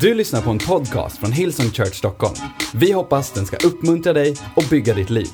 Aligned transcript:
Du 0.00 0.14
lyssnar 0.14 0.42
på 0.42 0.50
en 0.50 0.58
podcast 0.58 1.18
från 1.18 1.32
Hillsong 1.32 1.70
Church 1.70 1.94
Stockholm. 1.94 2.34
Vi 2.74 2.92
hoppas 2.92 3.32
den 3.32 3.46
ska 3.46 3.66
uppmuntra 3.66 4.12
dig 4.12 4.36
och 4.56 4.64
bygga 4.70 4.94
ditt 4.94 5.10
liv. 5.10 5.28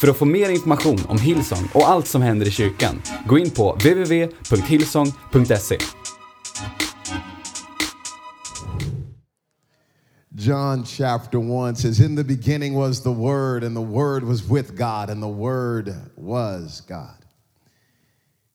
För 0.00 0.08
att 0.08 0.16
få 0.16 0.24
mer 0.24 0.50
information 0.50 0.98
om 1.08 1.18
Hillsong 1.18 1.68
och 1.74 1.88
allt 1.88 2.06
som 2.06 2.22
händer 2.22 2.46
i 2.46 2.50
kyrkan, 2.50 3.02
gå 3.26 3.38
in 3.38 3.50
på 3.50 3.72
www.hillsong.se. 3.72 5.78
John 10.34 10.84
chapter 10.84 11.70
1 11.70 11.78
says, 11.78 12.00
In 12.00 12.16
the 12.16 12.24
beginning 12.24 12.74
was 12.74 13.02
the 13.02 13.12
Word, 13.12 13.64
and 13.64 13.76
the 13.76 13.82
Word 13.82 14.24
was 14.24 14.50
with 14.50 14.76
God, 14.76 15.10
and 15.10 15.22
the 15.22 15.28
Word 15.28 15.94
was 16.16 16.82
God. 16.88 17.25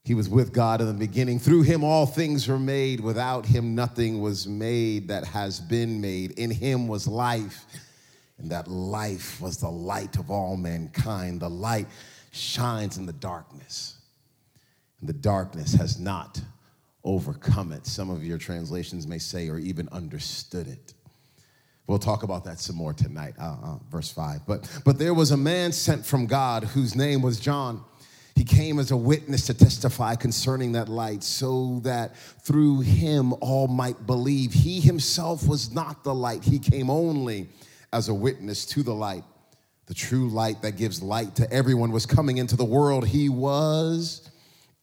He 0.03 0.15
was 0.15 0.27
with 0.27 0.51
God 0.51 0.81
in 0.81 0.87
the 0.87 0.93
beginning. 0.93 1.39
Through 1.39 1.61
him, 1.63 1.83
all 1.83 2.05
things 2.05 2.47
were 2.47 2.59
made. 2.59 2.99
Without 2.99 3.45
him, 3.45 3.75
nothing 3.75 4.19
was 4.19 4.47
made 4.47 5.07
that 5.09 5.25
has 5.25 5.59
been 5.59 6.01
made. 6.01 6.31
In 6.31 6.49
him 6.49 6.87
was 6.87 7.07
life, 7.07 7.65
and 8.39 8.49
that 8.49 8.67
life 8.67 9.39
was 9.39 9.57
the 9.57 9.69
light 9.69 10.17
of 10.17 10.31
all 10.31 10.57
mankind. 10.57 11.39
The 11.39 11.49
light 11.49 11.87
shines 12.31 12.97
in 12.97 13.05
the 13.05 13.13
darkness, 13.13 13.99
and 14.99 15.07
the 15.07 15.13
darkness 15.13 15.73
has 15.73 15.99
not 15.99 16.41
overcome 17.03 17.71
it. 17.71 17.85
Some 17.85 18.09
of 18.09 18.23
your 18.23 18.39
translations 18.39 19.05
may 19.05 19.19
say, 19.19 19.49
or 19.49 19.59
even 19.59 19.87
understood 19.89 20.67
it. 20.67 20.93
We'll 21.87 21.99
talk 21.99 22.23
about 22.23 22.43
that 22.45 22.59
some 22.59 22.75
more 22.75 22.93
tonight, 22.93 23.35
uh, 23.39 23.57
uh, 23.63 23.77
verse 23.89 24.11
5. 24.11 24.47
But, 24.47 24.81
but 24.85 24.97
there 24.97 25.13
was 25.13 25.31
a 25.31 25.37
man 25.37 25.71
sent 25.71 26.05
from 26.05 26.25
God 26.25 26.63
whose 26.63 26.95
name 26.95 27.21
was 27.21 27.39
John. 27.39 27.83
He 28.35 28.43
came 28.43 28.79
as 28.79 28.91
a 28.91 28.97
witness 28.97 29.45
to 29.47 29.53
testify 29.53 30.15
concerning 30.15 30.71
that 30.73 30.89
light, 30.89 31.23
so 31.23 31.79
that 31.83 32.15
through 32.15 32.81
him 32.81 33.33
all 33.41 33.67
might 33.67 34.07
believe. 34.07 34.53
He 34.53 34.79
himself 34.79 35.47
was 35.47 35.71
not 35.71 36.03
the 36.03 36.13
light, 36.13 36.43
he 36.43 36.59
came 36.59 36.89
only 36.89 37.49
as 37.93 38.09
a 38.09 38.13
witness 38.13 38.65
to 38.67 38.83
the 38.83 38.95
light. 38.95 39.23
The 39.87 39.93
true 39.93 40.29
light 40.29 40.61
that 40.61 40.77
gives 40.77 41.01
light 41.01 41.35
to 41.35 41.51
everyone 41.51 41.91
was 41.91 42.05
coming 42.05 42.37
into 42.37 42.55
the 42.55 42.63
world. 42.63 43.05
He 43.05 43.27
was 43.27 44.29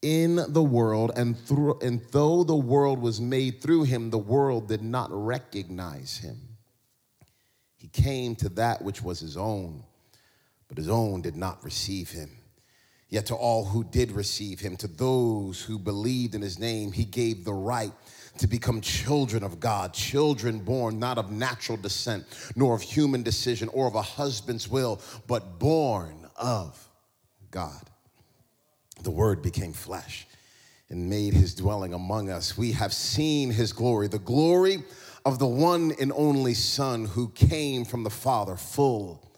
in 0.01 0.35
the 0.35 0.63
world, 0.63 1.11
and, 1.15 1.37
through, 1.37 1.79
and 1.81 2.01
though 2.11 2.43
the 2.43 2.55
world 2.55 2.99
was 2.99 3.19
made 3.19 3.61
through 3.61 3.83
him, 3.83 4.09
the 4.09 4.17
world 4.17 4.67
did 4.67 4.81
not 4.81 5.09
recognize 5.11 6.17
him. 6.17 6.37
He 7.75 7.87
came 7.87 8.35
to 8.37 8.49
that 8.49 8.81
which 8.81 9.01
was 9.01 9.19
his 9.19 9.35
own, 9.35 9.83
but 10.67 10.77
his 10.77 10.89
own 10.89 11.21
did 11.21 11.35
not 11.35 11.63
receive 11.63 12.11
him. 12.11 12.29
Yet 13.09 13.25
to 13.27 13.35
all 13.35 13.65
who 13.65 13.83
did 13.83 14.11
receive 14.11 14.59
him, 14.59 14.77
to 14.77 14.87
those 14.87 15.61
who 15.61 15.79
believed 15.79 16.35
in 16.35 16.41
his 16.41 16.59
name, 16.59 16.91
he 16.91 17.05
gave 17.05 17.43
the 17.43 17.53
right 17.53 17.91
to 18.37 18.47
become 18.47 18.81
children 18.81 19.43
of 19.43 19.59
God, 19.59 19.93
children 19.93 20.59
born 20.59 20.99
not 20.99 21.17
of 21.17 21.31
natural 21.31 21.77
descent, 21.77 22.25
nor 22.55 22.75
of 22.75 22.81
human 22.81 23.23
decision 23.23 23.67
or 23.69 23.87
of 23.87 23.95
a 23.95 24.01
husband's 24.01 24.69
will, 24.69 25.01
but 25.27 25.57
born 25.59 26.27
of 26.35 26.87
God. 27.51 27.89
The 29.01 29.11
word 29.11 29.41
became 29.41 29.73
flesh 29.73 30.27
and 30.89 31.09
made 31.09 31.33
his 31.33 31.55
dwelling 31.55 31.93
among 31.93 32.29
us. 32.29 32.57
We 32.57 32.73
have 32.73 32.93
seen 32.93 33.51
his 33.51 33.73
glory, 33.73 34.07
the 34.07 34.19
glory 34.19 34.83
of 35.25 35.39
the 35.39 35.47
one 35.47 35.93
and 35.99 36.11
only 36.15 36.53
Son 36.53 37.05
who 37.05 37.29
came 37.29 37.85
from 37.85 38.03
the 38.03 38.09
Father, 38.09 38.55
full 38.55 39.31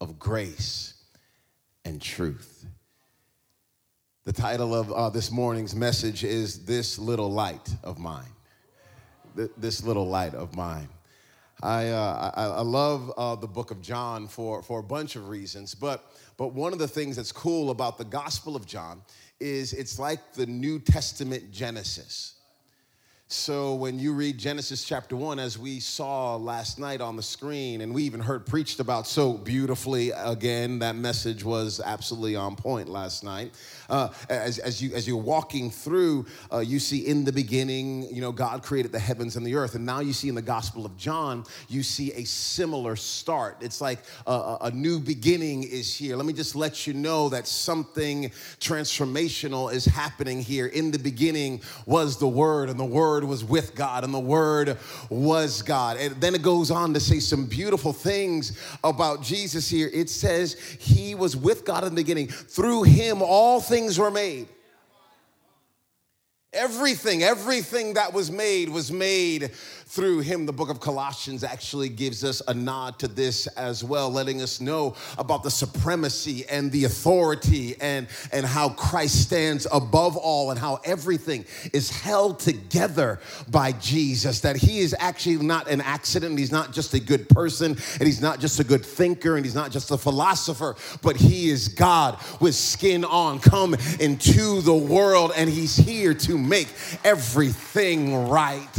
of 0.00 0.18
grace 0.18 0.94
and 1.84 2.00
truth. 2.00 2.66
The 4.24 4.32
title 4.32 4.72
of 4.72 4.92
uh, 4.92 5.10
this 5.10 5.32
morning's 5.32 5.74
message 5.74 6.22
is 6.22 6.64
This 6.64 6.96
Little 6.96 7.32
Light 7.32 7.68
of 7.82 7.98
Mine. 7.98 8.30
Th- 9.34 9.50
this 9.56 9.82
Little 9.82 10.06
Light 10.06 10.32
of 10.32 10.54
Mine. 10.54 10.88
I, 11.60 11.88
uh, 11.88 12.30
I, 12.36 12.44
I, 12.44 12.60
love 12.60 13.12
uh, 13.16 13.34
the 13.34 13.48
book 13.48 13.72
of 13.72 13.82
John 13.82 14.28
for, 14.28 14.62
for 14.62 14.78
a 14.78 14.82
bunch 14.82 15.16
of 15.16 15.28
reasons, 15.28 15.74
but, 15.74 16.12
but 16.36 16.54
one 16.54 16.72
of 16.72 16.78
the 16.78 16.86
things 16.86 17.16
that's 17.16 17.32
cool 17.32 17.70
about 17.70 17.98
the 17.98 18.04
Gospel 18.04 18.54
of 18.54 18.64
John 18.64 19.02
is 19.40 19.72
it's 19.72 19.98
like 19.98 20.34
the 20.34 20.46
New 20.46 20.78
Testament 20.78 21.50
Genesis. 21.50 22.34
So 23.32 23.72
when 23.72 23.98
you 23.98 24.12
read 24.12 24.36
Genesis 24.36 24.84
chapter 24.84 25.16
1, 25.16 25.38
as 25.38 25.58
we 25.58 25.80
saw 25.80 26.36
last 26.36 26.78
night 26.78 27.00
on 27.00 27.16
the 27.16 27.22
screen, 27.22 27.80
and 27.80 27.94
we 27.94 28.02
even 28.02 28.20
heard 28.20 28.44
preached 28.44 28.78
about 28.78 29.06
so 29.06 29.32
beautifully 29.32 30.10
again, 30.10 30.80
that 30.80 30.96
message 30.96 31.42
was 31.42 31.80
absolutely 31.82 32.36
on 32.36 32.56
point 32.56 32.90
last 32.90 33.24
night. 33.24 33.54
Uh, 33.88 34.10
as, 34.28 34.58
as, 34.58 34.82
you, 34.82 34.94
as 34.94 35.08
you're 35.08 35.16
walking 35.16 35.70
through, 35.70 36.26
uh, 36.52 36.58
you 36.58 36.78
see 36.78 37.06
in 37.06 37.24
the 37.24 37.32
beginning, 37.32 38.02
you 38.14 38.20
know, 38.20 38.32
God 38.32 38.62
created 38.62 38.92
the 38.92 38.98
heavens 38.98 39.36
and 39.36 39.46
the 39.46 39.54
earth. 39.54 39.76
And 39.76 39.86
now 39.86 40.00
you 40.00 40.12
see 40.12 40.28
in 40.28 40.34
the 40.34 40.42
Gospel 40.42 40.84
of 40.84 40.94
John, 40.98 41.44
you 41.70 41.82
see 41.82 42.12
a 42.12 42.24
similar 42.24 42.96
start. 42.96 43.56
It's 43.62 43.80
like 43.80 44.00
a, 44.26 44.58
a 44.62 44.70
new 44.72 45.00
beginning 45.00 45.62
is 45.62 45.94
here. 45.94 46.16
Let 46.16 46.26
me 46.26 46.34
just 46.34 46.54
let 46.54 46.86
you 46.86 46.92
know 46.92 47.30
that 47.30 47.46
something 47.46 48.30
transformational 48.60 49.72
is 49.72 49.86
happening 49.86 50.42
here. 50.42 50.66
In 50.66 50.90
the 50.90 50.98
beginning 50.98 51.62
was 51.86 52.18
the 52.18 52.28
Word, 52.28 52.68
and 52.68 52.78
the 52.78 52.84
Word 52.84 53.21
Word 53.22 53.28
was 53.28 53.44
with 53.44 53.74
God 53.74 54.02
and 54.04 54.12
the 54.12 54.18
Word 54.18 54.78
was 55.08 55.62
God. 55.62 55.96
And 55.96 56.20
then 56.20 56.34
it 56.34 56.42
goes 56.42 56.70
on 56.70 56.92
to 56.94 57.00
say 57.00 57.20
some 57.20 57.46
beautiful 57.46 57.92
things 57.92 58.58
about 58.82 59.22
Jesus 59.22 59.68
here. 59.68 59.88
It 59.92 60.10
says, 60.10 60.58
He 60.80 61.14
was 61.14 61.36
with 61.36 61.64
God 61.64 61.84
in 61.84 61.90
the 61.90 62.02
beginning. 62.02 62.28
Through 62.28 62.82
Him, 62.82 63.22
all 63.22 63.60
things 63.60 63.98
were 63.98 64.10
made. 64.10 64.48
Everything, 66.52 67.22
everything 67.22 67.94
that 67.94 68.12
was 68.12 68.30
made 68.30 68.68
was 68.68 68.92
made 68.92 69.52
through 69.92 70.20
him. 70.20 70.46
The 70.46 70.54
book 70.54 70.70
of 70.70 70.80
Colossians 70.80 71.44
actually 71.44 71.90
gives 71.90 72.24
us 72.24 72.40
a 72.48 72.54
nod 72.54 72.98
to 73.00 73.08
this 73.08 73.46
as 73.48 73.84
well, 73.84 74.10
letting 74.10 74.40
us 74.40 74.58
know 74.58 74.94
about 75.18 75.42
the 75.42 75.50
supremacy 75.50 76.46
and 76.48 76.72
the 76.72 76.84
authority 76.84 77.76
and, 77.78 78.06
and 78.32 78.46
how 78.46 78.70
Christ 78.70 79.20
stands 79.20 79.66
above 79.70 80.16
all 80.16 80.50
and 80.50 80.58
how 80.58 80.80
everything 80.86 81.44
is 81.74 81.90
held 81.90 82.38
together 82.38 83.20
by 83.50 83.72
Jesus. 83.72 84.40
That 84.40 84.56
he 84.56 84.78
is 84.78 84.96
actually 84.98 85.36
not 85.36 85.68
an 85.68 85.82
accident, 85.82 86.38
he's 86.38 86.52
not 86.52 86.72
just 86.72 86.94
a 86.94 87.00
good 87.00 87.28
person, 87.28 87.72
and 87.72 88.06
he's 88.06 88.22
not 88.22 88.40
just 88.40 88.60
a 88.60 88.64
good 88.64 88.86
thinker, 88.86 89.36
and 89.36 89.44
he's 89.44 89.54
not 89.54 89.70
just 89.70 89.90
a 89.90 89.98
philosopher, 89.98 90.74
but 91.02 91.18
he 91.18 91.50
is 91.50 91.68
God 91.68 92.18
with 92.40 92.54
skin 92.54 93.04
on, 93.04 93.40
come 93.40 93.74
into 94.00 94.62
the 94.62 94.74
world, 94.74 95.32
and 95.36 95.50
he's 95.50 95.76
here 95.76 96.14
to 96.14 96.38
make 96.38 96.68
everything 97.04 98.30
right. 98.30 98.70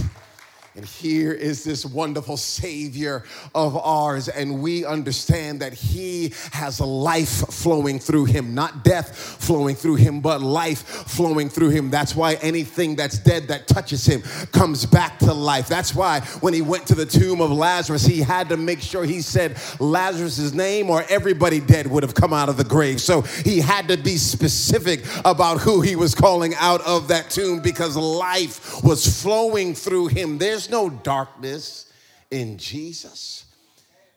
And 0.75 0.85
here 0.85 1.31
is 1.31 1.63
this 1.63 1.85
wonderful 1.85 2.35
Savior 2.35 3.23
of 3.53 3.77
ours, 3.77 4.27
and 4.27 4.59
we 4.63 4.85
understand 4.85 5.59
that 5.59 5.71
He 5.71 6.33
has 6.51 6.81
life 6.81 7.29
flowing 7.53 7.99
through 7.99 8.25
Him, 8.25 8.55
not 8.55 8.83
death 8.83 9.15
flowing 9.15 9.75
through 9.75 9.97
Him, 9.97 10.19
but 10.19 10.41
life 10.41 10.79
flowing 10.79 11.49
through 11.49 11.69
Him. 11.69 11.91
That's 11.91 12.15
why 12.15 12.35
anything 12.41 12.95
that's 12.95 13.19
dead 13.19 13.49
that 13.49 13.67
touches 13.67 14.03
Him 14.03 14.23
comes 14.51 14.87
back 14.87 15.19
to 15.19 15.31
life. 15.31 15.67
That's 15.67 15.93
why 15.93 16.21
when 16.41 16.55
He 16.55 16.63
went 16.63 16.87
to 16.87 16.95
the 16.95 17.05
tomb 17.05 17.39
of 17.39 17.51
Lazarus, 17.51 18.03
He 18.03 18.21
had 18.21 18.49
to 18.49 18.57
make 18.57 18.81
sure 18.81 19.05
He 19.05 19.21
said 19.21 19.57
Lazarus' 19.79 20.53
name, 20.53 20.89
or 20.89 21.05
everybody 21.07 21.59
dead 21.59 21.85
would 21.85 22.01
have 22.01 22.15
come 22.15 22.33
out 22.33 22.49
of 22.49 22.57
the 22.57 22.63
grave. 22.63 22.99
So 22.99 23.21
He 23.21 23.59
had 23.59 23.87
to 23.89 23.97
be 23.97 24.17
specific 24.17 25.05
about 25.23 25.61
who 25.61 25.81
He 25.81 25.95
was 25.95 26.15
calling 26.15 26.55
out 26.55 26.81
of 26.81 27.09
that 27.09 27.29
tomb 27.29 27.59
because 27.59 27.95
life 27.95 28.83
was 28.83 29.21
flowing 29.21 29.75
through 29.75 30.07
Him. 30.07 30.39
There's 30.39 30.62
there's 30.63 30.71
no 30.71 30.89
darkness 30.89 31.91
in 32.31 32.57
Jesus. 32.57 33.45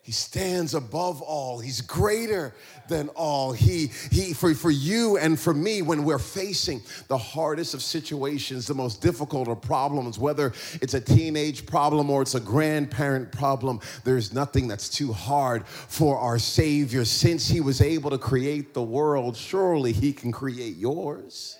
He 0.01 0.13
stands 0.13 0.73
above 0.73 1.21
all. 1.21 1.59
He's 1.59 1.81
greater 1.81 2.53
than 2.87 3.09
all. 3.09 3.51
He, 3.51 3.87
he 4.09 4.33
for, 4.33 4.53
for 4.53 4.71
you 4.71 5.17
and 5.17 5.37
for 5.37 5.53
me, 5.53 5.81
when 5.81 6.05
we're 6.05 6.17
facing 6.17 6.81
the 7.09 7.17
hardest 7.17 7.73
of 7.73 7.81
situations, 7.81 8.65
the 8.65 8.73
most 8.73 9.01
difficult 9.01 9.49
of 9.49 9.61
problems, 9.61 10.17
whether 10.17 10.53
it's 10.81 10.93
a 10.93 11.01
teenage 11.01 11.65
problem 11.65 12.09
or 12.09 12.21
it's 12.21 12.35
a 12.35 12.39
grandparent 12.39 13.33
problem, 13.33 13.81
there's 14.05 14.33
nothing 14.33 14.69
that's 14.69 14.87
too 14.87 15.11
hard 15.11 15.67
for 15.67 16.17
our 16.17 16.39
Savior. 16.39 17.03
Since 17.03 17.49
He 17.49 17.59
was 17.59 17.81
able 17.81 18.11
to 18.11 18.17
create 18.17 18.73
the 18.73 18.83
world, 18.83 19.35
surely 19.35 19.91
He 19.91 20.13
can 20.13 20.31
create 20.31 20.77
yours. 20.77 21.56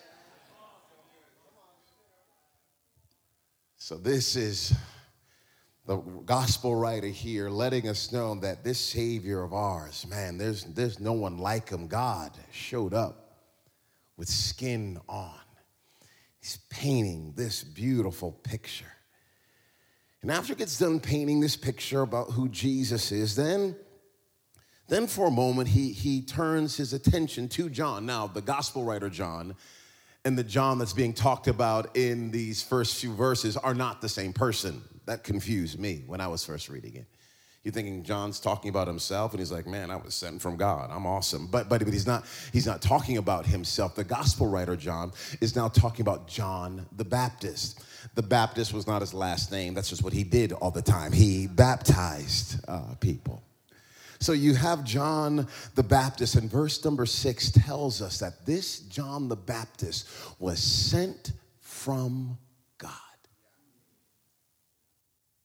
So, 3.88 3.96
this 3.96 4.36
is 4.36 4.74
the 5.86 5.96
gospel 5.96 6.76
writer 6.76 7.08
here 7.08 7.50
letting 7.50 7.88
us 7.88 8.12
know 8.12 8.36
that 8.42 8.62
this 8.62 8.80
Savior 8.80 9.42
of 9.42 9.54
ours, 9.54 10.06
man, 10.10 10.38
there's, 10.38 10.66
there's 10.66 11.00
no 11.00 11.14
one 11.14 11.38
like 11.38 11.70
him. 11.70 11.88
God 11.88 12.34
showed 12.52 12.94
up 12.94 13.38
with 14.18 14.28
skin 14.28 15.00
on. 15.08 15.40
He's 16.42 16.60
painting 16.70 17.32
this 17.38 17.64
beautiful 17.64 18.34
picture. 18.34 18.92
And 20.22 20.32
after 20.32 20.52
he 20.52 20.58
gets 20.58 20.78
done 20.78 21.00
painting 21.00 21.40
this 21.40 21.56
picture 21.56 22.02
about 22.02 22.32
who 22.32 22.50
Jesus 22.50 23.14
is, 23.14 23.38
then, 23.38 23.74
then 24.90 25.08
for 25.08 25.28
a 25.28 25.32
moment 25.32 25.70
he, 25.70 25.94
he 25.94 26.24
turns 26.24 26.76
his 26.76 26.92
attention 26.92 27.48
to 27.48 27.70
John. 27.70 28.06
Now, 28.06 28.28
the 28.28 28.42
gospel 28.42 28.84
writer 28.84 29.10
John 29.10 29.56
and 30.28 30.38
the 30.38 30.44
John 30.44 30.78
that's 30.78 30.92
being 30.92 31.14
talked 31.14 31.48
about 31.48 31.96
in 31.96 32.32
these 32.32 32.62
first 32.62 32.98
few 32.98 33.14
verses 33.14 33.56
are 33.56 33.74
not 33.74 34.02
the 34.02 34.10
same 34.10 34.34
person. 34.34 34.82
That 35.06 35.24
confused 35.24 35.80
me 35.80 36.04
when 36.06 36.20
I 36.20 36.28
was 36.28 36.44
first 36.44 36.68
reading 36.68 36.96
it. 36.96 37.06
You're 37.64 37.72
thinking 37.72 38.04
John's 38.04 38.42
talking 38.42 38.68
about 38.68 38.88
himself, 38.88 39.32
and 39.32 39.40
he's 39.40 39.54
like, 39.54 39.66
"Man, 39.66 39.90
I 39.90 39.96
was 39.96 40.14
sent 40.16 40.42
from 40.42 40.58
God. 40.58 40.90
I'm 40.92 41.06
awesome." 41.06 41.48
But 41.48 41.70
but 41.70 41.80
but 41.82 41.94
he's 41.94 42.06
not. 42.06 42.26
He's 42.52 42.66
not 42.66 42.82
talking 42.82 43.16
about 43.16 43.46
himself. 43.46 43.96
The 43.96 44.04
gospel 44.04 44.48
writer 44.48 44.76
John 44.76 45.14
is 45.40 45.56
now 45.56 45.70
talking 45.70 46.02
about 46.02 46.28
John 46.28 46.86
the 46.98 47.06
Baptist. 47.06 47.86
The 48.16 48.22
Baptist 48.22 48.74
was 48.74 48.86
not 48.86 49.00
his 49.00 49.14
last 49.14 49.50
name. 49.50 49.74
That's 49.74 49.90
just 49.90 50.04
what 50.04 50.12
he 50.12 50.26
did 50.26 50.52
all 50.52 50.72
the 50.72 50.82
time. 50.82 51.14
He 51.14 51.48
baptized 51.48 52.60
uh, 52.68 52.96
people. 53.00 53.44
So 54.20 54.34
you 54.34 54.56
have 54.56 54.84
John 54.84 55.48
the 55.76 55.84
Baptist, 55.84 56.36
and 56.36 56.50
verse 56.50 56.84
number 56.84 57.06
six 57.06 57.52
tells 57.52 58.02
us 58.02 58.20
that 58.20 58.46
this 58.46 58.80
John 58.82 59.30
the 59.30 59.36
Baptist 59.36 60.08
was 60.40 60.62
sent 60.62 61.34
from 61.60 62.38
God. 62.78 62.92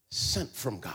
Sent 0.09 0.49
from 0.55 0.79
God. 0.79 0.93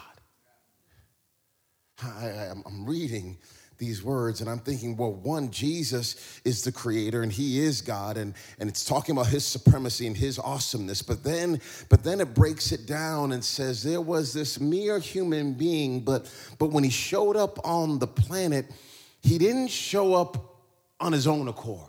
I, 2.03 2.53
am 2.67 2.85
reading 2.87 3.39
these 3.79 4.03
words 4.03 4.41
and 4.41 4.51
I'm 4.51 4.59
thinking, 4.59 4.97
well, 4.97 5.13
one, 5.13 5.51
Jesus 5.51 6.41
is 6.45 6.63
the 6.63 6.73
creator 6.73 7.23
and 7.23 7.33
he 7.33 7.61
is 7.61 7.81
God, 7.81 8.17
and, 8.17 8.35
and 8.59 8.69
it's 8.69 8.85
talking 8.85 9.17
about 9.17 9.29
his 9.29 9.45
supremacy 9.45 10.07
and 10.07 10.17
his 10.17 10.39
awesomeness. 10.39 11.01
But 11.01 11.23
then, 11.23 11.61
but 11.89 12.03
then 12.03 12.21
it 12.21 12.35
breaks 12.35 12.73
it 12.73 12.87
down 12.87 13.33
and 13.33 13.45
says 13.45 13.83
there 13.83 14.01
was 14.01 14.33
this 14.33 14.61
mere 14.61 14.99
human 14.99 15.55
being, 15.55 16.01
but 16.01 16.31
but 16.59 16.71
when 16.71 16.85
he 16.85 16.91
showed 16.91 17.37
up 17.37 17.65
on 17.65 17.99
the 17.99 18.07
planet, 18.07 18.67
he 19.23 19.39
didn't 19.39 19.69
show 19.69 20.15
up 20.15 20.57
on 21.01 21.13
his 21.13 21.27
own 21.27 21.49
accord. 21.49 21.85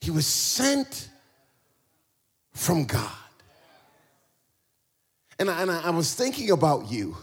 He 0.00 0.10
was 0.10 0.26
sent 0.26 1.08
from 2.52 2.84
God. 2.84 3.10
And 5.38 5.50
I, 5.50 5.62
and 5.62 5.70
I 5.70 5.90
was 5.90 6.14
thinking 6.14 6.50
about 6.50 6.90
you. 6.90 7.16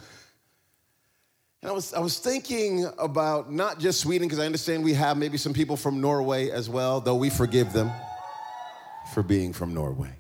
And 1.64 1.72
I 1.72 1.74
was, 1.74 1.94
I 1.94 2.00
was 2.00 2.20
thinking 2.20 2.88
about 3.00 3.52
not 3.52 3.80
just 3.80 4.00
Sweden, 4.02 4.28
because 4.28 4.40
I 4.40 4.46
understand 4.46 4.84
we 4.84 4.94
have 4.94 5.18
maybe 5.18 5.38
some 5.38 5.54
people 5.54 5.76
from 5.76 6.02
Norway 6.02 6.52
as 6.52 6.70
well, 6.70 7.02
though 7.02 7.16
we 7.16 7.32
forgive 7.32 7.74
them 7.74 7.92
for 9.14 9.24
being 9.24 9.54
from 9.54 9.74
Norway. 9.74 10.17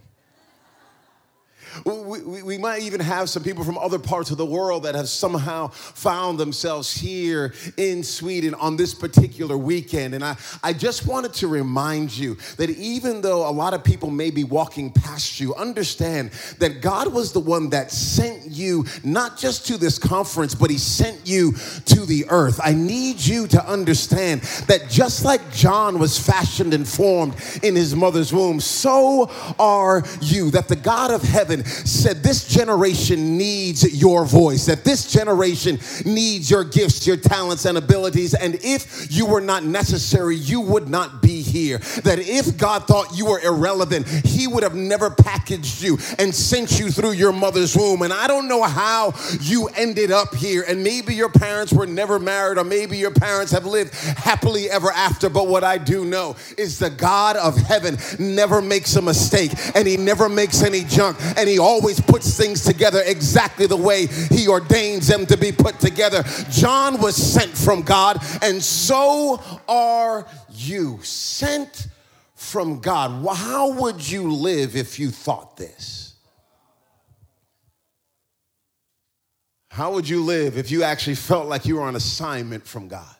We, 1.85 2.21
we, 2.21 2.43
we, 2.43 2.57
might 2.57 2.81
even 2.81 2.99
have 2.99 3.29
some 3.29 3.43
people 3.43 3.63
from 3.63 3.77
other 3.77 3.99
parts 3.99 4.31
of 4.31 4.37
the 4.37 4.45
world 4.45 4.83
that 4.83 4.95
have 4.95 5.09
somehow 5.09 5.67
found 5.67 6.39
themselves 6.39 6.93
here 6.93 7.53
in 7.77 8.03
Sweden 8.03 8.53
on 8.55 8.77
this 8.77 8.93
particular 8.93 9.57
weekend. 9.57 10.13
And 10.13 10.23
I, 10.23 10.35
I 10.63 10.73
just 10.73 11.05
wanted 11.05 11.33
to 11.35 11.47
remind 11.47 12.15
you 12.15 12.35
that 12.57 12.69
even 12.69 13.21
though 13.21 13.47
a 13.47 13.51
lot 13.51 13.73
of 13.73 13.83
people 13.83 14.09
may 14.09 14.31
be 14.31 14.43
walking 14.43 14.91
past 14.91 15.39
you, 15.39 15.55
understand 15.55 16.31
that 16.59 16.81
God 16.81 17.13
was 17.13 17.31
the 17.31 17.39
one 17.39 17.69
that 17.69 17.91
sent 17.91 18.45
you 18.49 18.85
not 19.03 19.37
just 19.37 19.67
to 19.67 19.77
this 19.77 19.99
conference, 19.99 20.55
but 20.55 20.69
He 20.69 20.77
sent 20.77 21.27
you 21.27 21.53
to 21.85 22.05
the 22.05 22.25
earth. 22.29 22.59
I 22.63 22.73
need 22.73 23.19
you 23.19 23.47
to 23.47 23.65
understand 23.65 24.41
that 24.67 24.89
just 24.89 25.25
like 25.25 25.51
John 25.51 25.99
was 25.99 26.17
fashioned 26.17 26.73
and 26.73 26.87
formed 26.87 27.35
in 27.63 27.75
his 27.75 27.95
mother's 27.95 28.33
womb, 28.33 28.59
so 28.59 29.29
are 29.59 30.03
you. 30.21 30.51
That 30.51 30.67
the 30.67 30.75
God 30.75 31.11
of 31.11 31.21
heaven 31.21 31.56
said, 31.65 32.23
This 32.23 32.47
generation 32.47 33.37
needs 33.37 34.01
your 34.01 34.25
voice, 34.25 34.65
that 34.65 34.83
this 34.83 35.11
generation 35.11 35.79
needs 36.05 36.49
your 36.49 36.63
gifts, 36.63 37.05
your 37.05 37.17
talents, 37.17 37.65
and 37.65 37.77
abilities. 37.77 38.33
And 38.33 38.55
if 38.63 39.07
you 39.11 39.25
were 39.25 39.41
not 39.41 39.63
necessary, 39.63 40.35
you 40.35 40.61
would 40.61 40.89
not 40.89 41.21
be 41.21 41.41
here. 41.41 41.77
That 42.03 42.19
if 42.19 42.57
God 42.57 42.85
thought 42.87 43.17
you 43.17 43.25
were 43.25 43.39
irrelevant, 43.39 44.07
He 44.07 44.47
would 44.47 44.63
have 44.63 44.75
never 44.75 45.09
packaged 45.09 45.81
you 45.81 45.97
and 46.19 46.33
sent 46.33 46.79
you 46.79 46.91
through 46.91 47.11
your 47.11 47.33
mother's 47.33 47.75
womb. 47.75 48.01
And 48.01 48.13
I 48.13 48.27
don't 48.27 48.47
know 48.47 48.63
how 48.63 49.13
you 49.41 49.67
ended 49.75 50.11
up 50.11 50.35
here. 50.35 50.63
And 50.67 50.83
maybe 50.83 51.15
your 51.15 51.29
parents 51.29 51.73
were 51.73 51.87
never 51.87 52.19
married, 52.19 52.57
or 52.57 52.63
maybe 52.63 52.97
your 52.97 53.11
parents 53.11 53.51
have 53.51 53.65
lived 53.65 53.93
happily 53.93 54.69
ever 54.69 54.91
after. 54.91 55.29
But 55.29 55.47
what 55.47 55.63
I 55.63 55.77
do 55.77 56.05
know 56.05 56.35
is 56.57 56.79
the 56.79 56.89
God 56.89 57.35
of 57.35 57.57
heaven 57.57 57.97
never 58.19 58.61
makes 58.61 58.95
a 58.95 59.01
mistake, 59.01 59.51
and 59.75 59.87
He 59.87 59.97
never 59.97 60.29
makes 60.29 60.61
any 60.61 60.83
junk, 60.83 61.17
and 61.37 61.46
He 61.47 61.59
always 61.59 61.99
puts 61.99 62.37
things 62.37 62.63
together 62.63 63.01
exactly 63.05 63.67
the 63.67 63.77
way 63.77 64.07
he 64.07 64.47
ordains 64.47 65.07
them 65.07 65.25
to 65.27 65.37
be 65.37 65.51
put 65.51 65.79
together. 65.79 66.23
John 66.49 67.01
was 67.01 67.15
sent 67.15 67.57
from 67.57 67.81
God, 67.81 68.23
and 68.41 68.63
so 68.63 69.41
are 69.67 70.27
you. 70.49 70.99
Sent 71.03 71.87
from 72.35 72.79
God. 72.79 73.25
How 73.35 73.71
would 73.71 74.09
you 74.09 74.31
live 74.31 74.75
if 74.75 74.99
you 74.99 75.09
thought 75.09 75.57
this? 75.57 76.15
How 79.69 79.93
would 79.93 80.07
you 80.09 80.23
live 80.23 80.57
if 80.57 80.71
you 80.71 80.83
actually 80.83 81.15
felt 81.15 81.47
like 81.47 81.65
you 81.65 81.75
were 81.75 81.83
on 81.83 81.95
assignment 81.95 82.65
from 82.65 82.87
God? 82.87 83.16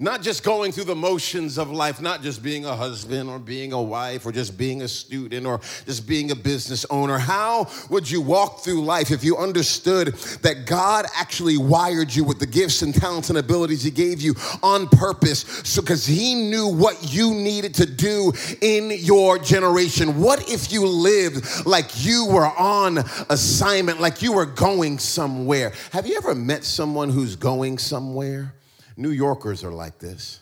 Not 0.00 0.22
just 0.22 0.42
going 0.42 0.72
through 0.72 0.84
the 0.84 0.94
motions 0.94 1.56
of 1.56 1.70
life, 1.70 2.00
not 2.00 2.20
just 2.20 2.42
being 2.42 2.64
a 2.64 2.74
husband 2.74 3.30
or 3.30 3.38
being 3.38 3.72
a 3.72 3.80
wife 3.80 4.26
or 4.26 4.32
just 4.32 4.58
being 4.58 4.82
a 4.82 4.88
student 4.88 5.46
or 5.46 5.60
just 5.86 6.08
being 6.08 6.32
a 6.32 6.34
business 6.34 6.84
owner. 6.90 7.16
How 7.16 7.70
would 7.90 8.10
you 8.10 8.20
walk 8.20 8.60
through 8.60 8.84
life 8.84 9.12
if 9.12 9.22
you 9.22 9.36
understood 9.36 10.08
that 10.42 10.66
God 10.66 11.06
actually 11.16 11.58
wired 11.58 12.12
you 12.12 12.24
with 12.24 12.40
the 12.40 12.46
gifts 12.46 12.82
and 12.82 12.92
talents 12.92 13.28
and 13.28 13.38
abilities 13.38 13.84
He 13.84 13.92
gave 13.92 14.20
you 14.20 14.34
on 14.64 14.88
purpose? 14.88 15.40
So, 15.64 15.80
because 15.80 16.04
He 16.04 16.34
knew 16.34 16.66
what 16.66 17.12
you 17.14 17.32
needed 17.32 17.74
to 17.74 17.86
do 17.86 18.32
in 18.60 18.90
your 18.90 19.38
generation. 19.38 20.20
What 20.20 20.50
if 20.50 20.72
you 20.72 20.86
lived 20.86 21.66
like 21.66 22.04
you 22.04 22.26
were 22.26 22.46
on 22.46 22.98
assignment, 23.30 24.00
like 24.00 24.22
you 24.22 24.32
were 24.32 24.46
going 24.46 24.98
somewhere? 24.98 25.72
Have 25.92 26.08
you 26.08 26.16
ever 26.16 26.34
met 26.34 26.64
someone 26.64 27.10
who's 27.10 27.36
going 27.36 27.78
somewhere? 27.78 28.52
New 28.96 29.10
Yorkers 29.10 29.64
are 29.64 29.72
like 29.72 29.98
this. 29.98 30.40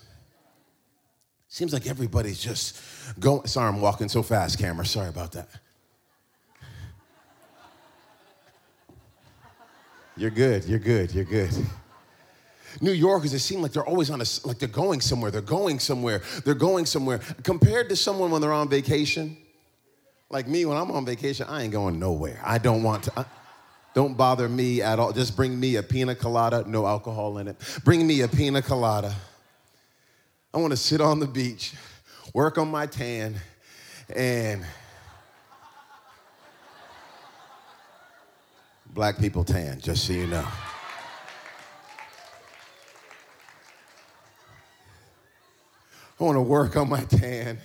Seems 1.48 1.72
like 1.72 1.86
everybody's 1.86 2.40
just 2.40 2.80
going. 3.20 3.46
Sorry, 3.46 3.68
I'm 3.68 3.80
walking 3.80 4.08
so 4.08 4.22
fast, 4.22 4.58
camera. 4.58 4.86
Sorry 4.86 5.08
about 5.08 5.32
that. 5.32 5.48
You're 10.16 10.30
good. 10.30 10.64
You're 10.64 10.78
good. 10.78 11.12
You're 11.14 11.24
good. 11.24 11.50
New 12.80 12.92
Yorkers, 12.92 13.34
it 13.34 13.40
seems 13.40 13.62
like 13.62 13.72
they're 13.72 13.84
always 13.84 14.08
on 14.10 14.20
a, 14.20 14.24
like 14.44 14.58
they're 14.58 14.68
going 14.68 15.00
somewhere. 15.00 15.30
They're 15.30 15.40
going 15.42 15.78
somewhere. 15.78 16.22
They're 16.44 16.54
going 16.54 16.86
somewhere. 16.86 17.18
Compared 17.42 17.88
to 17.90 17.96
someone 17.96 18.30
when 18.30 18.40
they're 18.40 18.52
on 18.52 18.68
vacation, 18.68 19.36
like 20.30 20.48
me 20.48 20.64
when 20.64 20.78
I'm 20.78 20.90
on 20.90 21.04
vacation, 21.04 21.46
I 21.48 21.62
ain't 21.62 21.72
going 21.72 21.98
nowhere. 21.98 22.40
I 22.42 22.58
don't 22.58 22.82
want 22.82 23.04
to. 23.04 23.20
I, 23.20 23.24
don't 23.94 24.16
bother 24.16 24.48
me 24.48 24.80
at 24.82 24.98
all. 24.98 25.12
Just 25.12 25.36
bring 25.36 25.58
me 25.58 25.76
a 25.76 25.82
pina 25.82 26.14
colada, 26.14 26.64
no 26.66 26.86
alcohol 26.86 27.38
in 27.38 27.48
it. 27.48 27.56
Bring 27.84 28.06
me 28.06 28.22
a 28.22 28.28
pina 28.28 28.62
colada. 28.62 29.14
I 30.54 30.58
want 30.58 30.72
to 30.72 30.76
sit 30.76 31.00
on 31.00 31.18
the 31.20 31.26
beach, 31.26 31.74
work 32.34 32.58
on 32.58 32.68
my 32.68 32.86
tan, 32.86 33.36
and 34.14 34.64
black 38.92 39.18
people 39.18 39.44
tan, 39.44 39.80
just 39.80 40.06
so 40.06 40.12
you 40.12 40.26
know. 40.26 40.46
I 46.20 46.24
want 46.24 46.36
to 46.36 46.42
work 46.42 46.76
on 46.76 46.88
my 46.88 47.02
tan 47.04 47.58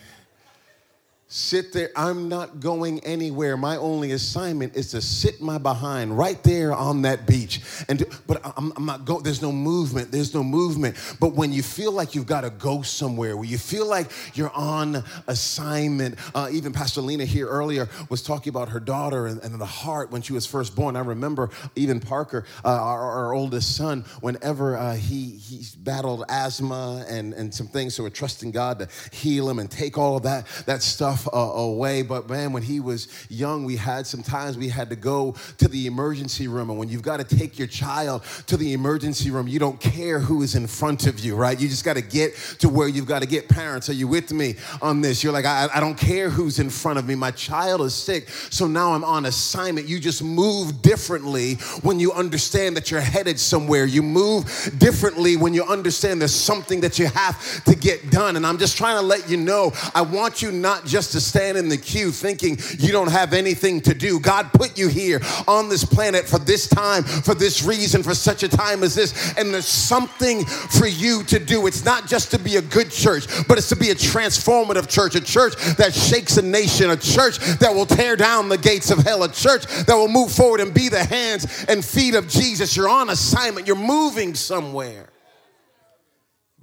sit 1.29 1.73
there. 1.73 1.89
I'm 1.95 2.29
not 2.29 2.61
going 2.61 3.01
anywhere. 3.01 3.57
My 3.57 3.75
only 3.77 4.11
assignment 4.11 4.75
is 4.77 4.91
to 4.91 5.01
sit 5.01 5.41
my 5.41 5.57
behind 5.57 6.17
right 6.17 6.41
there 6.43 6.73
on 6.73 7.01
that 7.01 7.27
beach. 7.27 7.61
And 7.89 8.05
but 8.27 8.41
I'm, 8.57 8.71
I'm 8.77 8.85
not 8.85 9.05
going. 9.05 9.23
There's 9.23 9.41
no 9.41 9.51
movement. 9.51 10.11
There's 10.11 10.33
no 10.33 10.43
movement. 10.43 10.95
But 11.19 11.33
when 11.33 11.51
you 11.51 11.63
feel 11.63 11.91
like 11.91 12.15
you've 12.15 12.27
got 12.27 12.41
to 12.41 12.49
go 12.49 12.81
somewhere, 12.81 13.35
where 13.35 13.45
you 13.45 13.57
feel 13.57 13.87
like 13.87 14.09
you're 14.35 14.53
on 14.53 15.03
assignment, 15.27 16.17
uh, 16.33 16.49
even 16.51 16.71
Pastor 16.71 17.01
Lena 17.01 17.25
here 17.25 17.47
earlier 17.47 17.89
was 18.09 18.23
talking 18.23 18.49
about 18.49 18.69
her 18.69 18.79
daughter 18.79 19.27
and, 19.27 19.41
and, 19.43 19.57
the 19.57 19.65
heart 19.65 20.11
when 20.11 20.21
she 20.21 20.33
was 20.33 20.45
first 20.45 20.75
born. 20.75 20.95
I 20.95 20.99
remember 20.99 21.49
even 21.75 21.99
Parker, 21.99 22.45
uh, 22.63 22.67
our, 22.67 23.01
our, 23.01 23.33
oldest 23.33 23.75
son, 23.75 24.05
whenever 24.21 24.77
uh, 24.77 24.95
he 24.95 25.31
he 25.31 25.65
battled 25.79 26.23
asthma 26.29 27.03
and 27.09 27.33
and 27.33 27.51
some 27.51 27.65
things, 27.65 27.95
so 27.95 28.03
we're 28.03 28.11
trusting 28.11 28.51
God 28.51 28.77
to 28.79 28.87
heal 29.11 29.49
him 29.49 29.57
and 29.57 29.69
take 29.69 29.97
all 29.97 30.17
of 30.17 30.23
that 30.23 30.45
that 30.67 30.83
stuff 30.83 31.16
uh, 31.33 31.37
away. 31.37 32.01
But 32.01 32.29
man, 32.29 32.51
when 32.51 32.63
he 32.63 32.79
was 32.79 33.07
young, 33.29 33.63
we 33.63 33.77
had 33.77 34.05
sometimes 34.05 34.57
we 34.57 34.67
had 34.67 34.89
to 34.89 34.95
go 34.95 35.35
to 35.57 35.67
the 35.67 35.87
emergency 35.87 36.47
room. 36.47 36.69
And 36.69 36.77
when 36.77 36.89
you've 36.89 37.01
got 37.01 37.17
to 37.17 37.37
take 37.37 37.57
your 37.57 37.67
child 37.67 38.23
to 38.47 38.57
the 38.57 38.73
emergency 38.73 39.31
room, 39.31 39.47
you 39.47 39.59
don't 39.59 39.79
care 39.79 40.19
who 40.19 40.41
is 40.41 40.55
in 40.55 40.67
front 40.67 41.07
of 41.07 41.19
you, 41.19 41.35
right? 41.35 41.59
You 41.59 41.67
just 41.67 41.85
got 41.85 41.95
to 41.95 42.01
get 42.01 42.35
to 42.59 42.69
where 42.69 42.87
you've 42.87 43.07
got 43.07 43.21
to 43.21 43.27
get. 43.27 43.47
Parents, 43.47 43.89
are 43.89 43.93
you 43.93 44.07
with 44.07 44.31
me 44.31 44.55
on 44.81 45.01
this? 45.01 45.23
You're 45.23 45.33
like, 45.33 45.45
I, 45.45 45.67
I 45.73 45.79
don't 45.79 45.97
care 45.97 46.29
who's 46.29 46.59
in 46.59 46.69
front 46.69 46.99
of 46.99 47.07
me. 47.07 47.15
My 47.15 47.31
child 47.31 47.81
is 47.81 47.95
sick. 47.95 48.29
So 48.29 48.67
now 48.67 48.93
I'm 48.93 49.03
on 49.03 49.25
assignment. 49.25 49.87
You 49.87 49.99
just 49.99 50.21
move 50.21 50.81
differently 50.81 51.55
when 51.81 51.99
you 51.99 52.11
understand 52.11 52.75
that 52.75 52.91
you're 52.91 53.01
headed 53.01 53.39
somewhere. 53.39 53.85
You 53.85 54.03
move 54.03 54.45
differently 54.77 55.37
when 55.37 55.53
you 55.53 55.63
understand 55.63 56.21
there's 56.21 56.33
something 56.33 56.81
that 56.81 56.99
you 56.99 57.07
have 57.07 57.63
to 57.65 57.75
get 57.75 58.11
done. 58.11 58.35
And 58.35 58.45
I'm 58.45 58.57
just 58.57 58.77
trying 58.77 58.97
to 58.97 59.01
let 59.01 59.29
you 59.29 59.37
know, 59.37 59.71
I 59.95 60.01
want 60.01 60.41
you 60.41 60.51
not 60.51 60.85
just 60.85 61.06
just 61.07 61.25
to 61.25 61.37
stand 61.37 61.57
in 61.57 61.69
the 61.69 61.77
queue 61.77 62.11
thinking 62.11 62.57
you 62.79 62.91
don't 62.91 63.11
have 63.11 63.33
anything 63.33 63.79
to 63.81 63.93
do. 63.93 64.19
God 64.19 64.51
put 64.53 64.77
you 64.77 64.87
here 64.87 65.21
on 65.47 65.69
this 65.69 65.83
planet 65.83 66.27
for 66.27 66.39
this 66.39 66.67
time, 66.67 67.03
for 67.03 67.33
this 67.33 67.63
reason, 67.63 68.03
for 68.03 68.13
such 68.13 68.43
a 68.43 68.49
time 68.49 68.83
as 68.83 68.95
this. 68.95 69.33
And 69.37 69.53
there's 69.53 69.67
something 69.67 70.43
for 70.45 70.87
you 70.87 71.23
to 71.25 71.39
do. 71.39 71.67
It's 71.67 71.85
not 71.85 72.07
just 72.07 72.31
to 72.31 72.39
be 72.39 72.57
a 72.57 72.61
good 72.61 72.91
church, 72.91 73.27
but 73.47 73.57
it's 73.57 73.69
to 73.69 73.75
be 73.75 73.91
a 73.91 73.95
transformative 73.95 74.89
church, 74.89 75.15
a 75.15 75.21
church 75.21 75.55
that 75.77 75.93
shakes 75.93 76.37
a 76.37 76.41
nation, 76.41 76.89
a 76.89 76.97
church 76.97 77.37
that 77.59 77.73
will 77.73 77.85
tear 77.85 78.15
down 78.15 78.49
the 78.49 78.57
gates 78.57 78.91
of 78.91 78.99
hell, 78.99 79.23
a 79.23 79.31
church 79.31 79.65
that 79.85 79.95
will 79.95 80.09
move 80.09 80.31
forward 80.31 80.59
and 80.59 80.73
be 80.73 80.89
the 80.89 81.03
hands 81.03 81.65
and 81.69 81.83
feet 81.83 82.15
of 82.15 82.27
Jesus. 82.27 82.75
You're 82.75 82.89
on 82.89 83.09
assignment, 83.09 83.67
you're 83.67 83.75
moving 83.75 84.35
somewhere 84.35 85.07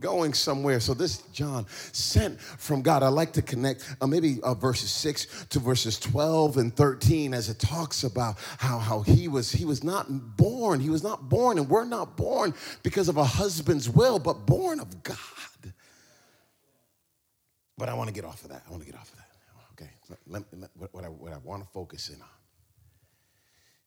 going 0.04 0.34
somewhere. 0.34 0.80
So 0.80 0.92
this 0.92 1.22
John 1.32 1.64
sent 1.92 2.38
from 2.38 2.82
God. 2.82 3.02
I 3.02 3.08
like 3.08 3.32
to 3.32 3.42
connect 3.42 3.96
uh, 4.02 4.06
maybe 4.06 4.38
uh, 4.42 4.52
verses 4.52 4.90
6 4.90 5.46
to 5.48 5.58
verses 5.58 5.98
12 5.98 6.58
and 6.58 6.76
13 6.76 7.32
as 7.32 7.48
it 7.48 7.58
talks 7.58 8.04
about 8.04 8.36
how, 8.58 8.78
how 8.78 9.00
he 9.00 9.28
was 9.28 9.50
he 9.50 9.64
was 9.64 9.82
not 9.82 10.36
born. 10.36 10.78
He 10.78 10.90
was 10.90 11.02
not 11.02 11.30
born 11.30 11.56
and 11.56 11.70
we're 11.70 11.86
not 11.86 12.18
born 12.18 12.52
because 12.82 13.08
of 13.08 13.16
a 13.16 13.24
husband's 13.24 13.88
will, 13.88 14.18
but 14.18 14.44
born 14.44 14.78
of 14.78 15.02
God. 15.02 15.16
But 17.78 17.88
I 17.88 17.94
want 17.94 18.08
to 18.08 18.14
get 18.14 18.26
off 18.26 18.44
of 18.44 18.50
that. 18.50 18.62
I 18.68 18.70
want 18.70 18.84
to 18.84 18.86
get 18.90 19.00
off 19.00 19.10
of 19.10 19.16
that. 19.16 19.24
Okay. 19.72 19.90
Let, 20.28 20.44
let, 20.52 20.70
what, 20.92 21.04
I, 21.04 21.08
what 21.08 21.32
I 21.32 21.38
want 21.38 21.62
to 21.62 21.68
focus 21.70 22.10
in 22.10 22.20
on 22.20 22.28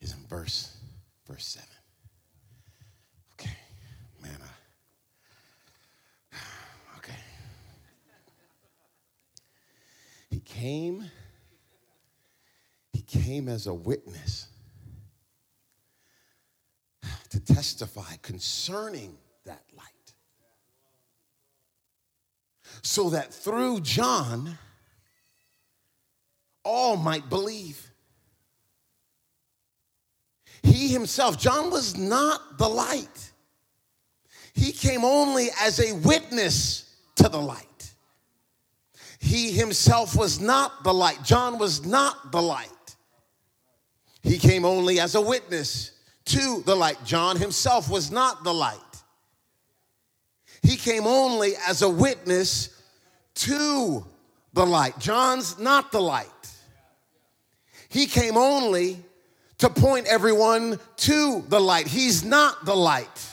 is 0.01 0.13
in 0.13 0.19
verse 0.27 0.75
verse 1.27 1.45
7. 1.45 1.69
Okay. 3.33 3.55
Man, 4.23 4.39
I 4.43 4.56
came, 10.47 11.09
he 12.93 13.01
came 13.01 13.47
as 13.47 13.67
a 13.67 13.73
witness 13.73 14.47
to 17.29 17.39
testify 17.39 18.15
concerning 18.21 19.17
that 19.45 19.63
light. 19.75 19.85
So 22.81 23.09
that 23.11 23.33
through 23.33 23.81
John, 23.81 24.57
all 26.63 26.97
might 26.97 27.29
believe. 27.29 27.91
He 30.63 30.89
himself, 30.89 31.37
John 31.37 31.71
was 31.71 31.97
not 31.97 32.57
the 32.57 32.67
light. 32.67 33.31
He 34.53 34.71
came 34.71 35.05
only 35.05 35.49
as 35.61 35.79
a 35.79 35.93
witness 35.95 36.95
to 37.15 37.29
the 37.29 37.39
light. 37.39 37.66
He 39.27 39.51
himself 39.51 40.15
was 40.15 40.39
not 40.39 40.85
the 40.85 40.93
light. 40.93 41.21
John 41.21 41.59
was 41.59 41.85
not 41.85 42.31
the 42.31 42.41
light. 42.41 42.95
He 44.23 44.37
came 44.37 44.63
only 44.63 45.01
as 45.01 45.15
a 45.15 45.21
witness 45.21 45.91
to 46.27 46.63
the 46.65 46.75
light. 46.75 46.97
John 47.03 47.35
himself 47.35 47.89
was 47.89 48.09
not 48.09 48.45
the 48.45 48.53
light. 48.53 48.79
He 50.63 50.77
came 50.77 51.05
only 51.05 51.55
as 51.67 51.81
a 51.81 51.89
witness 51.89 52.69
to 53.35 54.05
the 54.53 54.65
light. 54.65 54.97
John's 54.97 55.59
not 55.59 55.91
the 55.91 56.01
light. 56.01 56.27
He 57.89 58.05
came 58.05 58.37
only 58.37 59.03
to 59.57 59.69
point 59.69 60.07
everyone 60.07 60.79
to 60.97 61.43
the 61.49 61.59
light. 61.59 61.87
He's 61.87 62.23
not 62.23 62.63
the 62.63 62.75
light. 62.75 63.29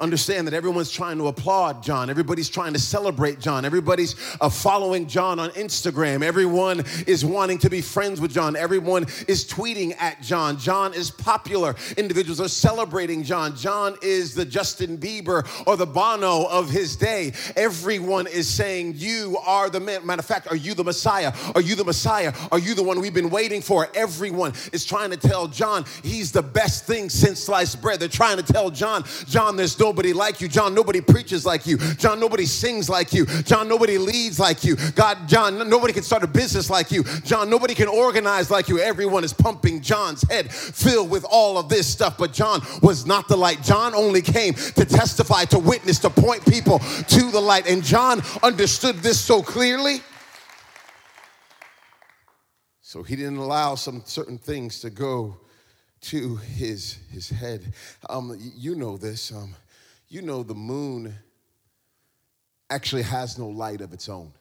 Understand 0.00 0.46
that 0.46 0.54
everyone's 0.54 0.90
trying 0.90 1.18
to 1.18 1.28
applaud 1.28 1.82
John. 1.82 2.10
Everybody's 2.10 2.48
trying 2.48 2.72
to 2.72 2.78
celebrate 2.78 3.38
John. 3.38 3.64
Everybody's 3.64 4.16
uh, 4.40 4.48
following 4.48 5.06
John 5.06 5.38
on 5.38 5.50
Instagram. 5.50 6.22
Everyone 6.22 6.82
is 7.06 7.24
wanting 7.24 7.58
to 7.58 7.70
be 7.70 7.80
friends 7.80 8.20
with 8.20 8.32
John. 8.32 8.56
Everyone 8.56 9.04
is 9.28 9.44
tweeting 9.44 9.94
at 10.00 10.20
John. 10.20 10.58
John 10.58 10.94
is 10.94 11.10
popular. 11.10 11.76
Individuals 11.96 12.40
are 12.40 12.48
celebrating 12.48 13.22
John. 13.22 13.56
John 13.56 13.96
is 14.02 14.34
the 14.34 14.44
Justin 14.44 14.98
Bieber 14.98 15.46
or 15.66 15.76
the 15.76 15.86
Bono 15.86 16.44
of 16.46 16.70
his 16.70 16.96
day. 16.96 17.32
Everyone 17.54 18.26
is 18.26 18.48
saying, 18.48 18.94
You 18.96 19.38
are 19.46 19.70
the 19.70 19.80
man. 19.80 20.04
Matter 20.04 20.20
of 20.20 20.26
fact, 20.26 20.48
are 20.48 20.56
you 20.56 20.74
the 20.74 20.84
Messiah? 20.84 21.32
Are 21.54 21.60
you 21.60 21.76
the 21.76 21.84
Messiah? 21.84 22.32
Are 22.50 22.58
you 22.58 22.74
the 22.74 22.82
one 22.82 23.00
we've 23.00 23.14
been 23.14 23.30
waiting 23.30 23.62
for? 23.62 23.88
Everyone 23.94 24.52
is 24.72 24.84
trying 24.84 25.10
to 25.10 25.16
tell 25.16 25.46
John 25.46 25.84
he's 26.02 26.32
the 26.32 26.42
best 26.42 26.84
thing 26.84 27.08
since 27.08 27.40
sliced 27.40 27.80
bread. 27.80 28.00
They're 28.00 28.08
trying 28.08 28.38
to 28.38 28.42
tell 28.42 28.70
John, 28.70 29.04
John, 29.26 29.56
there's 29.56 29.76
nobody 29.84 30.14
like 30.14 30.40
you. 30.40 30.48
John, 30.48 30.74
nobody 30.74 31.02
preaches 31.02 31.44
like 31.44 31.66
you. 31.66 31.76
John, 31.76 32.18
nobody 32.18 32.46
sings 32.46 32.88
like 32.88 33.12
you. 33.12 33.26
John, 33.42 33.68
nobody 33.68 33.98
leads 33.98 34.40
like 34.40 34.64
you. 34.64 34.76
God, 34.94 35.28
John, 35.28 35.68
nobody 35.68 35.92
can 35.92 36.02
start 36.02 36.22
a 36.22 36.26
business 36.26 36.70
like 36.70 36.90
you. 36.90 37.04
John, 37.22 37.50
nobody 37.50 37.74
can 37.74 37.88
organize 37.88 38.50
like 38.50 38.68
you. 38.68 38.78
Everyone 38.78 39.24
is 39.24 39.34
pumping 39.34 39.82
John's 39.82 40.22
head 40.30 40.50
filled 40.50 41.10
with 41.10 41.24
all 41.30 41.58
of 41.58 41.68
this 41.68 41.86
stuff. 41.86 42.16
But 42.16 42.32
John 42.32 42.62
was 42.80 43.04
not 43.04 43.28
the 43.28 43.36
light. 43.36 43.62
John 43.62 43.94
only 43.94 44.22
came 44.22 44.54
to 44.54 44.84
testify, 44.86 45.44
to 45.46 45.58
witness, 45.58 45.98
to 46.00 46.10
point 46.10 46.44
people 46.46 46.78
to 46.78 47.30
the 47.30 47.40
light. 47.40 47.68
And 47.68 47.84
John 47.84 48.22
understood 48.42 48.96
this 48.96 49.20
so 49.20 49.42
clearly. 49.42 50.00
So 52.80 53.02
he 53.02 53.16
didn't 53.16 53.36
allow 53.36 53.74
some 53.74 54.02
certain 54.06 54.38
things 54.38 54.80
to 54.80 54.88
go 54.88 55.36
to 56.02 56.36
his 56.36 56.98
his 57.10 57.28
head. 57.28 57.72
Um, 58.08 58.38
you 58.56 58.74
know 58.74 58.96
this. 58.96 59.32
Um, 59.32 59.54
you 60.08 60.22
know 60.22 60.42
the 60.42 60.54
moon 60.54 61.14
actually 62.70 63.02
has 63.02 63.38
no 63.38 63.48
light 63.48 63.80
of 63.80 63.92
its 63.92 64.08
own. 64.08 64.32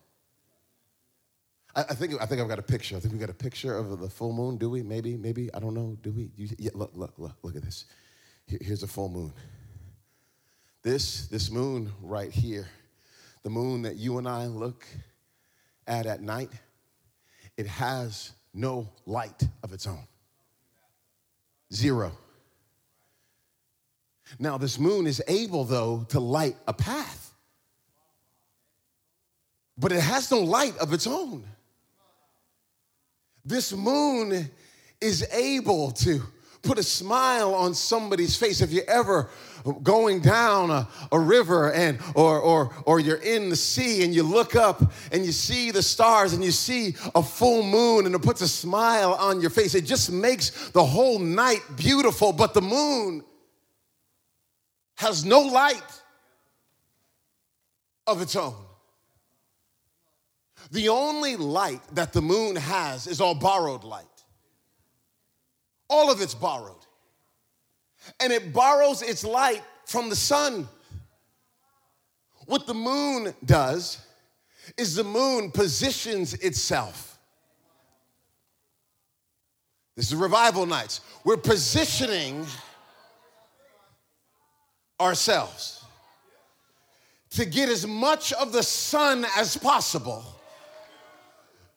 I, 1.75 1.82
I, 1.82 1.96
think 1.96 2.13
I 2.22 2.25
think 2.25 2.41
I've 2.41 2.48
got 2.48 2.60
a 2.60 2.63
picture. 2.63 2.96
I 2.96 3.00
think 3.00 3.13
we 3.13 3.20
got 3.20 3.29
a 3.29 3.34
picture 3.34 3.75
of 3.75 4.00
the 4.00 4.10
full 4.10 4.34
moon. 4.34 4.58
Do 4.58 4.70
we? 4.70 4.84
Maybe, 4.84 5.17
maybe. 5.17 5.53
I 5.53 5.60
don't 5.60 5.74
know. 5.74 5.98
Do 6.01 6.12
we? 6.12 6.32
You, 6.36 6.50
yeah, 6.58 6.72
look, 6.74 6.91
look, 6.93 7.13
look, 7.17 7.36
look 7.41 7.55
at 7.55 7.63
this. 7.63 7.86
Here, 8.46 8.60
here's 8.62 8.84
a 8.84 8.88
full 8.88 9.10
moon. 9.10 9.34
This 10.82 11.27
this 11.27 11.50
moon 11.50 11.91
right 12.01 12.32
here, 12.32 12.67
the 13.43 13.50
moon 13.50 13.84
that 13.84 13.96
you 13.96 14.17
and 14.17 14.27
I 14.27 14.48
look 14.48 14.86
at 15.88 16.05
at 16.05 16.22
night, 16.22 16.51
it 17.58 17.67
has 17.67 18.32
no 18.53 18.89
light 19.05 19.48
of 19.63 19.74
its 19.74 19.88
own. 19.88 20.08
Zero. 21.74 22.12
Now, 24.40 24.58
this 24.58 24.80
moon 24.80 25.08
is 25.08 25.22
able, 25.28 25.63
though, 25.63 26.06
to 26.10 26.20
light 26.20 26.56
a 26.68 26.74
path, 26.74 27.34
but 29.78 29.92
it 29.92 30.02
has 30.02 30.32
no 30.32 30.40
light 30.40 30.78
of 30.78 30.94
its 30.94 31.08
own. 31.08 31.46
This 33.46 33.74
moon 33.74 34.50
is 35.02 35.28
able 35.32 35.92
to 35.92 36.22
put 36.62 36.78
a 36.78 36.84
smile 36.84 37.54
on 37.54 37.74
somebody's 37.74 38.38
face. 38.38 38.62
If 38.62 38.72
you're 38.72 38.90
ever 38.90 39.30
going 39.84 40.22
down 40.22 40.72
a, 40.72 40.88
a, 41.12 41.20
river 41.20 41.72
and 41.72 42.00
or, 42.16 42.40
or 42.40 42.74
or 42.86 43.00
you're 43.00 43.18
in 43.18 43.50
the 43.50 43.56
sea 43.56 44.04
and 44.04 44.13
you 44.16 44.24
look 44.24 44.56
up 44.56 44.94
and 45.12 45.25
you 45.25 45.32
see 45.32 45.72
the 45.72 45.84
stars 45.84 46.34
and 46.34 46.44
you 46.44 46.52
see 46.52 46.96
a 47.16 47.24
full 47.24 47.63
moon 47.63 48.06
and 48.06 48.16
it 48.16 48.22
puts 48.22 48.42
a 48.42 48.48
smile 48.48 49.13
on 49.13 49.40
your 49.40 49.50
face 49.50 49.74
it 49.74 49.86
just 49.86 50.12
makes 50.12 50.70
the 50.72 50.84
whole 50.84 51.20
night 51.20 51.62
beautiful. 51.75 52.32
But 52.32 52.54
the 52.54 52.62
moon 52.62 53.24
has 54.96 55.26
no 55.26 55.42
light 55.42 56.02
of 58.08 58.22
its 58.22 58.36
own. 58.36 58.56
The 60.72 60.90
only 60.90 61.36
light 61.36 61.82
that 61.94 62.14
the 62.14 62.22
moon 62.22 62.56
has 62.56 63.08
is 63.08 63.22
all 63.22 63.36
borrowed 63.36 63.84
light. 63.84 64.06
All 65.90 66.12
of 66.12 66.22
it's 66.22 66.34
borrowed. 66.34 66.76
And 68.20 68.34
it 68.34 68.54
borrows 68.54 69.02
its 69.02 69.24
light 69.24 69.62
from 69.86 70.10
the 70.10 70.16
sun. 70.16 70.68
What 72.46 72.66
the 72.66 72.74
moon 72.74 73.34
does 73.46 74.00
is 74.78 74.96
the 74.96 75.04
moon 75.04 75.52
positions 75.52 76.34
itself. 76.36 77.20
This 79.96 80.08
is 80.08 80.16
revival 80.16 80.66
nights. 80.66 81.02
We're 81.24 81.38
positioning 81.38 82.46
ourselves 85.04 85.84
to 87.32 87.46
get 87.46 87.70
as 87.70 87.86
much 87.86 88.32
of 88.34 88.52
the 88.52 88.64
sun 88.64 89.26
as 89.38 89.58
possible 89.58 90.24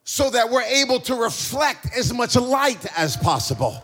so 0.05 0.31
that 0.31 0.51
we're 0.51 0.63
able 0.63 1.01
to 1.01 1.15
reflect 1.15 1.87
as 1.97 2.13
much 2.13 2.37
light 2.37 2.87
as 2.97 3.17
possible. 3.17 3.83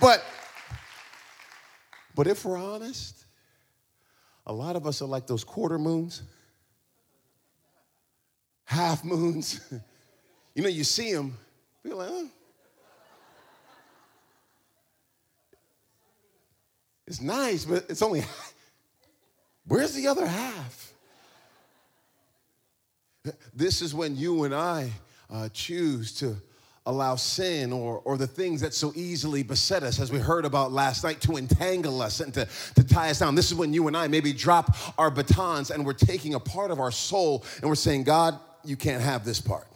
But 0.00 0.24
but 2.14 2.26
if 2.26 2.44
we're 2.44 2.58
honest, 2.58 3.26
a 4.44 4.52
lot 4.52 4.74
of 4.74 4.86
us 4.86 5.02
are 5.02 5.06
like 5.06 5.26
those 5.26 5.44
quarter 5.44 5.78
moons, 5.78 6.22
half 8.64 9.04
moons. 9.04 9.60
you 10.54 10.62
know, 10.62 10.68
you 10.68 10.82
see 10.82 11.12
them, 11.14 11.38
you're 11.84 11.94
like, 11.94 12.08
huh? 12.08 12.24
It's 17.08 17.22
nice, 17.22 17.64
but 17.64 17.86
it's 17.88 18.02
only, 18.02 18.22
where's 19.66 19.94
the 19.94 20.08
other 20.08 20.26
half? 20.26 20.92
This 23.54 23.80
is 23.80 23.94
when 23.94 24.14
you 24.14 24.44
and 24.44 24.54
I 24.54 24.90
uh, 25.30 25.48
choose 25.54 26.12
to 26.16 26.36
allow 26.84 27.16
sin 27.16 27.72
or, 27.72 28.02
or 28.04 28.18
the 28.18 28.26
things 28.26 28.60
that 28.60 28.74
so 28.74 28.92
easily 28.94 29.42
beset 29.42 29.82
us, 29.82 29.98
as 29.98 30.12
we 30.12 30.18
heard 30.18 30.44
about 30.44 30.70
last 30.70 31.02
night, 31.02 31.22
to 31.22 31.38
entangle 31.38 32.02
us 32.02 32.20
and 32.20 32.34
to, 32.34 32.46
to 32.74 32.84
tie 32.84 33.08
us 33.08 33.20
down. 33.20 33.34
This 33.34 33.50
is 33.50 33.54
when 33.54 33.72
you 33.72 33.86
and 33.88 33.96
I 33.96 34.06
maybe 34.08 34.34
drop 34.34 34.76
our 34.98 35.10
batons 35.10 35.70
and 35.70 35.86
we're 35.86 35.94
taking 35.94 36.34
a 36.34 36.40
part 36.40 36.70
of 36.70 36.78
our 36.78 36.90
soul 36.90 37.42
and 37.62 37.70
we're 37.70 37.74
saying, 37.74 38.04
God, 38.04 38.38
you 38.64 38.76
can't 38.76 39.02
have 39.02 39.24
this 39.24 39.40
part. 39.40 39.66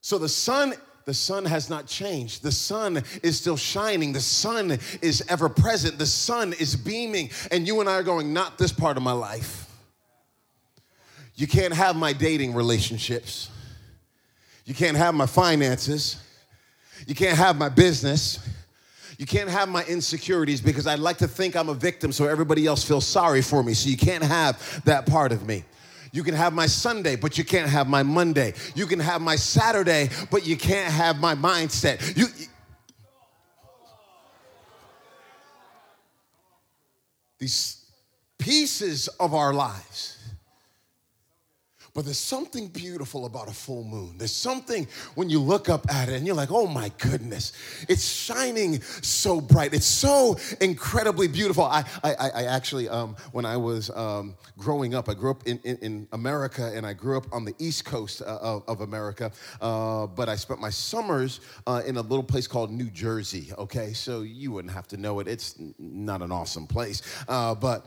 So 0.00 0.16
the 0.16 0.30
sun 0.30 0.72
the 1.06 1.14
sun 1.14 1.44
has 1.44 1.68
not 1.68 1.86
changed. 1.86 2.42
The 2.42 2.52
sun 2.52 3.02
is 3.22 3.38
still 3.38 3.56
shining. 3.56 4.12
The 4.12 4.20
sun 4.20 4.78
is 5.02 5.24
ever 5.28 5.48
present. 5.48 5.98
The 5.98 6.06
sun 6.06 6.52
is 6.54 6.76
beaming. 6.76 7.30
And 7.50 7.66
you 7.66 7.80
and 7.80 7.88
I 7.88 7.94
are 7.94 8.02
going, 8.02 8.32
not 8.32 8.58
this 8.58 8.72
part 8.72 8.96
of 8.96 9.02
my 9.02 9.12
life. 9.12 9.68
You 11.34 11.46
can't 11.46 11.74
have 11.74 11.96
my 11.96 12.12
dating 12.12 12.54
relationships. 12.54 13.50
You 14.64 14.74
can't 14.74 14.96
have 14.96 15.14
my 15.14 15.26
finances. 15.26 16.22
You 17.06 17.14
can't 17.14 17.36
have 17.36 17.58
my 17.58 17.68
business. 17.68 18.38
You 19.18 19.26
can't 19.26 19.50
have 19.50 19.68
my 19.68 19.84
insecurities 19.84 20.60
because 20.60 20.86
I'd 20.86 20.98
like 20.98 21.18
to 21.18 21.28
think 21.28 21.54
I'm 21.54 21.68
a 21.68 21.74
victim 21.74 22.12
so 22.12 22.26
everybody 22.26 22.66
else 22.66 22.82
feels 22.84 23.06
sorry 23.06 23.42
for 23.42 23.62
me. 23.62 23.74
So 23.74 23.88
you 23.88 23.96
can't 23.96 24.24
have 24.24 24.82
that 24.84 25.06
part 25.06 25.32
of 25.32 25.46
me. 25.46 25.64
You 26.14 26.22
can 26.22 26.34
have 26.36 26.52
my 26.52 26.66
Sunday, 26.66 27.16
but 27.16 27.36
you 27.38 27.42
can't 27.42 27.68
have 27.68 27.88
my 27.88 28.04
Monday. 28.04 28.54
You 28.76 28.86
can 28.86 29.00
have 29.00 29.20
my 29.20 29.34
Saturday, 29.34 30.10
but 30.30 30.46
you 30.46 30.56
can't 30.56 30.92
have 30.92 31.18
my 31.18 31.34
mindset. 31.34 32.16
You, 32.16 32.26
these 37.40 37.84
pieces 38.38 39.08
of 39.18 39.34
our 39.34 39.52
lives 39.52 40.13
but 41.94 42.04
there's 42.04 42.18
something 42.18 42.66
beautiful 42.66 43.24
about 43.24 43.48
a 43.48 43.52
full 43.52 43.84
moon. 43.84 44.18
There's 44.18 44.34
something 44.34 44.88
when 45.14 45.30
you 45.30 45.38
look 45.38 45.68
up 45.68 45.88
at 45.88 46.08
it 46.08 46.16
and 46.16 46.26
you're 46.26 46.34
like, 46.34 46.50
oh 46.50 46.66
my 46.66 46.90
goodness, 46.98 47.52
it's 47.88 48.04
shining 48.04 48.82
so 48.82 49.40
bright. 49.40 49.72
It's 49.72 49.86
so 49.86 50.36
incredibly 50.60 51.28
beautiful. 51.28 51.62
I, 51.62 51.84
I, 52.02 52.14
I 52.34 52.44
actually, 52.46 52.88
um, 52.88 53.14
when 53.30 53.46
I 53.46 53.56
was 53.56 53.90
um, 53.90 54.34
growing 54.58 54.94
up, 54.94 55.08
I 55.08 55.14
grew 55.14 55.30
up 55.30 55.46
in, 55.46 55.60
in, 55.62 55.76
in, 55.78 56.08
America 56.12 56.72
and 56.74 56.84
I 56.84 56.92
grew 56.92 57.16
up 57.16 57.26
on 57.32 57.44
the 57.44 57.54
East 57.58 57.84
Coast 57.84 58.22
uh, 58.22 58.38
of, 58.40 58.64
of, 58.68 58.80
America, 58.80 59.30
uh, 59.60 60.06
but 60.06 60.28
I 60.28 60.36
spent 60.36 60.60
my 60.60 60.70
summers 60.70 61.40
uh, 61.66 61.82
in 61.86 61.96
a 61.96 62.02
little 62.02 62.22
place 62.22 62.46
called 62.46 62.70
New 62.70 62.90
Jersey, 62.90 63.52
okay? 63.56 63.92
So 63.92 64.22
you 64.22 64.52
wouldn't 64.52 64.74
have 64.74 64.88
to 64.88 64.96
know 64.96 65.20
it. 65.20 65.28
It's 65.28 65.54
not 65.78 66.22
an 66.22 66.32
awesome 66.32 66.66
place, 66.66 67.02
uh, 67.28 67.54
but 67.54 67.86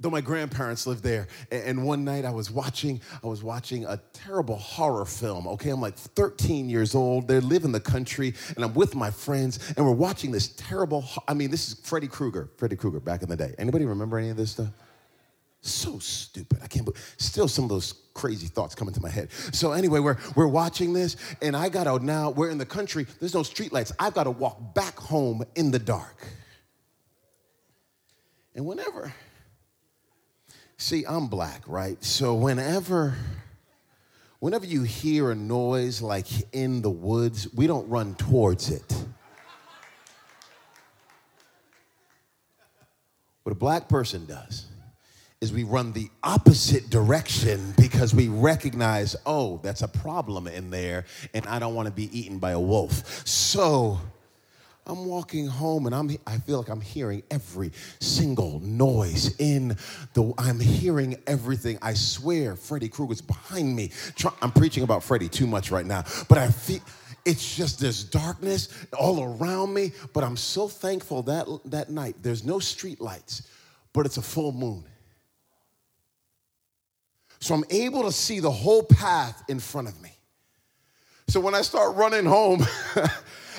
though 0.00 0.10
my 0.10 0.20
grandparents 0.20 0.86
lived 0.86 1.02
there. 1.02 1.28
And 1.52 1.84
one 1.84 2.04
night 2.04 2.24
i 2.24 2.30
was 2.30 2.50
watching 2.50 3.00
i 3.22 3.26
was 3.26 3.42
watching 3.42 3.84
a 3.84 4.00
terrible 4.12 4.56
horror 4.56 5.04
film 5.04 5.46
okay? 5.46 5.70
I'm 5.70 5.80
like 5.80 5.96
13 5.96 6.68
years 6.68 6.94
old. 6.94 7.28
They 7.28 7.40
live 7.40 7.64
in 7.64 7.72
the 7.72 7.80
country 7.80 8.34
and 8.56 8.64
i'm 8.64 8.74
with 8.74 8.94
my 8.94 9.10
friends 9.10 9.72
and 9.76 9.84
we're 9.84 9.92
watching 9.92 10.30
this 10.30 10.48
terrible 10.48 11.04
i 11.28 11.34
mean 11.34 11.50
this 11.50 11.68
is 11.68 11.74
freddy 11.80 12.08
krueger 12.08 12.50
freddy 12.56 12.76
krueger 12.76 13.00
back 13.00 13.22
in 13.22 13.28
the 13.28 13.36
day. 13.36 13.54
Anybody 13.58 13.84
remember 13.84 14.18
any 14.18 14.30
of 14.30 14.36
this 14.36 14.52
stuff? 14.52 14.70
So 15.60 15.98
stupid 15.98 16.58
i 16.62 16.66
can't 16.66 16.84
believe 16.84 17.14
still 17.18 17.48
some 17.48 17.64
of 17.64 17.70
those 17.70 17.94
crazy 18.14 18.48
thoughts 18.48 18.74
come 18.74 18.88
into 18.88 19.00
my 19.00 19.10
head. 19.10 19.30
So 19.52 19.72
anyway 19.72 20.00
we're, 20.00 20.18
we're 20.34 20.46
watching 20.46 20.92
this 20.92 21.16
and 21.42 21.56
i 21.56 21.68
gotta 21.68 22.02
now 22.04 22.30
we're 22.30 22.50
in 22.50 22.58
the 22.58 22.66
country 22.66 23.06
there's 23.18 23.34
no 23.34 23.42
streetlights. 23.42 23.92
I've 23.98 24.14
got 24.14 24.24
to 24.24 24.30
walk 24.30 24.74
back 24.74 24.98
home 24.98 25.42
in 25.54 25.70
the 25.70 25.78
dark. 25.78 26.26
And 28.54 28.66
whenever 28.66 29.12
See, 30.80 31.04
I'm 31.06 31.26
black, 31.26 31.60
right? 31.66 32.02
So 32.02 32.34
whenever 32.34 33.14
whenever 34.38 34.64
you 34.64 34.82
hear 34.82 35.30
a 35.30 35.34
noise 35.34 36.00
like 36.00 36.26
in 36.54 36.80
the 36.80 36.88
woods, 36.88 37.46
we 37.54 37.66
don't 37.66 37.86
run 37.90 38.14
towards 38.14 38.70
it. 38.70 39.04
What 43.42 43.52
a 43.52 43.56
black 43.56 43.90
person 43.90 44.24
does 44.24 44.64
is 45.42 45.52
we 45.52 45.64
run 45.64 45.92
the 45.92 46.08
opposite 46.22 46.88
direction 46.88 47.74
because 47.76 48.14
we 48.14 48.28
recognize, 48.28 49.16
oh, 49.26 49.60
that's 49.62 49.82
a 49.82 49.88
problem 49.88 50.46
in 50.46 50.70
there, 50.70 51.04
and 51.34 51.46
I 51.46 51.58
don't 51.58 51.74
want 51.74 51.88
to 51.88 51.92
be 51.92 52.08
eaten 52.18 52.38
by 52.38 52.52
a 52.52 52.60
wolf. 52.60 53.26
So 53.26 54.00
I'm 54.90 55.06
walking 55.06 55.46
home 55.46 55.86
and 55.86 55.94
I'm, 55.94 56.10
I 56.26 56.38
feel 56.38 56.58
like 56.58 56.68
I'm 56.68 56.80
hearing 56.80 57.22
every 57.30 57.70
single 58.00 58.58
noise 58.58 59.36
in 59.38 59.76
the, 60.14 60.34
I'm 60.36 60.58
hearing 60.58 61.16
everything. 61.28 61.78
I 61.80 61.94
swear 61.94 62.56
Freddy 62.56 62.88
Krueger's 62.88 63.20
behind 63.20 63.76
me. 63.76 63.92
I'm 64.42 64.50
preaching 64.50 64.82
about 64.82 65.04
Freddy 65.04 65.28
too 65.28 65.46
much 65.46 65.70
right 65.70 65.86
now, 65.86 66.02
but 66.28 66.38
I 66.38 66.48
feel, 66.48 66.80
it's 67.24 67.56
just 67.56 67.78
this 67.78 68.02
darkness 68.02 68.68
all 68.98 69.22
around 69.22 69.72
me, 69.72 69.92
but 70.12 70.24
I'm 70.24 70.36
so 70.36 70.66
thankful 70.66 71.22
that, 71.22 71.46
that 71.66 71.90
night. 71.90 72.16
There's 72.20 72.44
no 72.44 72.58
street 72.58 73.00
lights, 73.00 73.48
but 73.92 74.06
it's 74.06 74.16
a 74.16 74.22
full 74.22 74.50
moon. 74.50 74.84
So 77.38 77.54
I'm 77.54 77.64
able 77.70 78.02
to 78.02 78.12
see 78.12 78.40
the 78.40 78.50
whole 78.50 78.82
path 78.82 79.44
in 79.48 79.60
front 79.60 79.86
of 79.86 80.00
me. 80.02 80.10
So 81.28 81.38
when 81.38 81.54
I 81.54 81.62
start 81.62 81.94
running 81.94 82.24
home, 82.24 82.66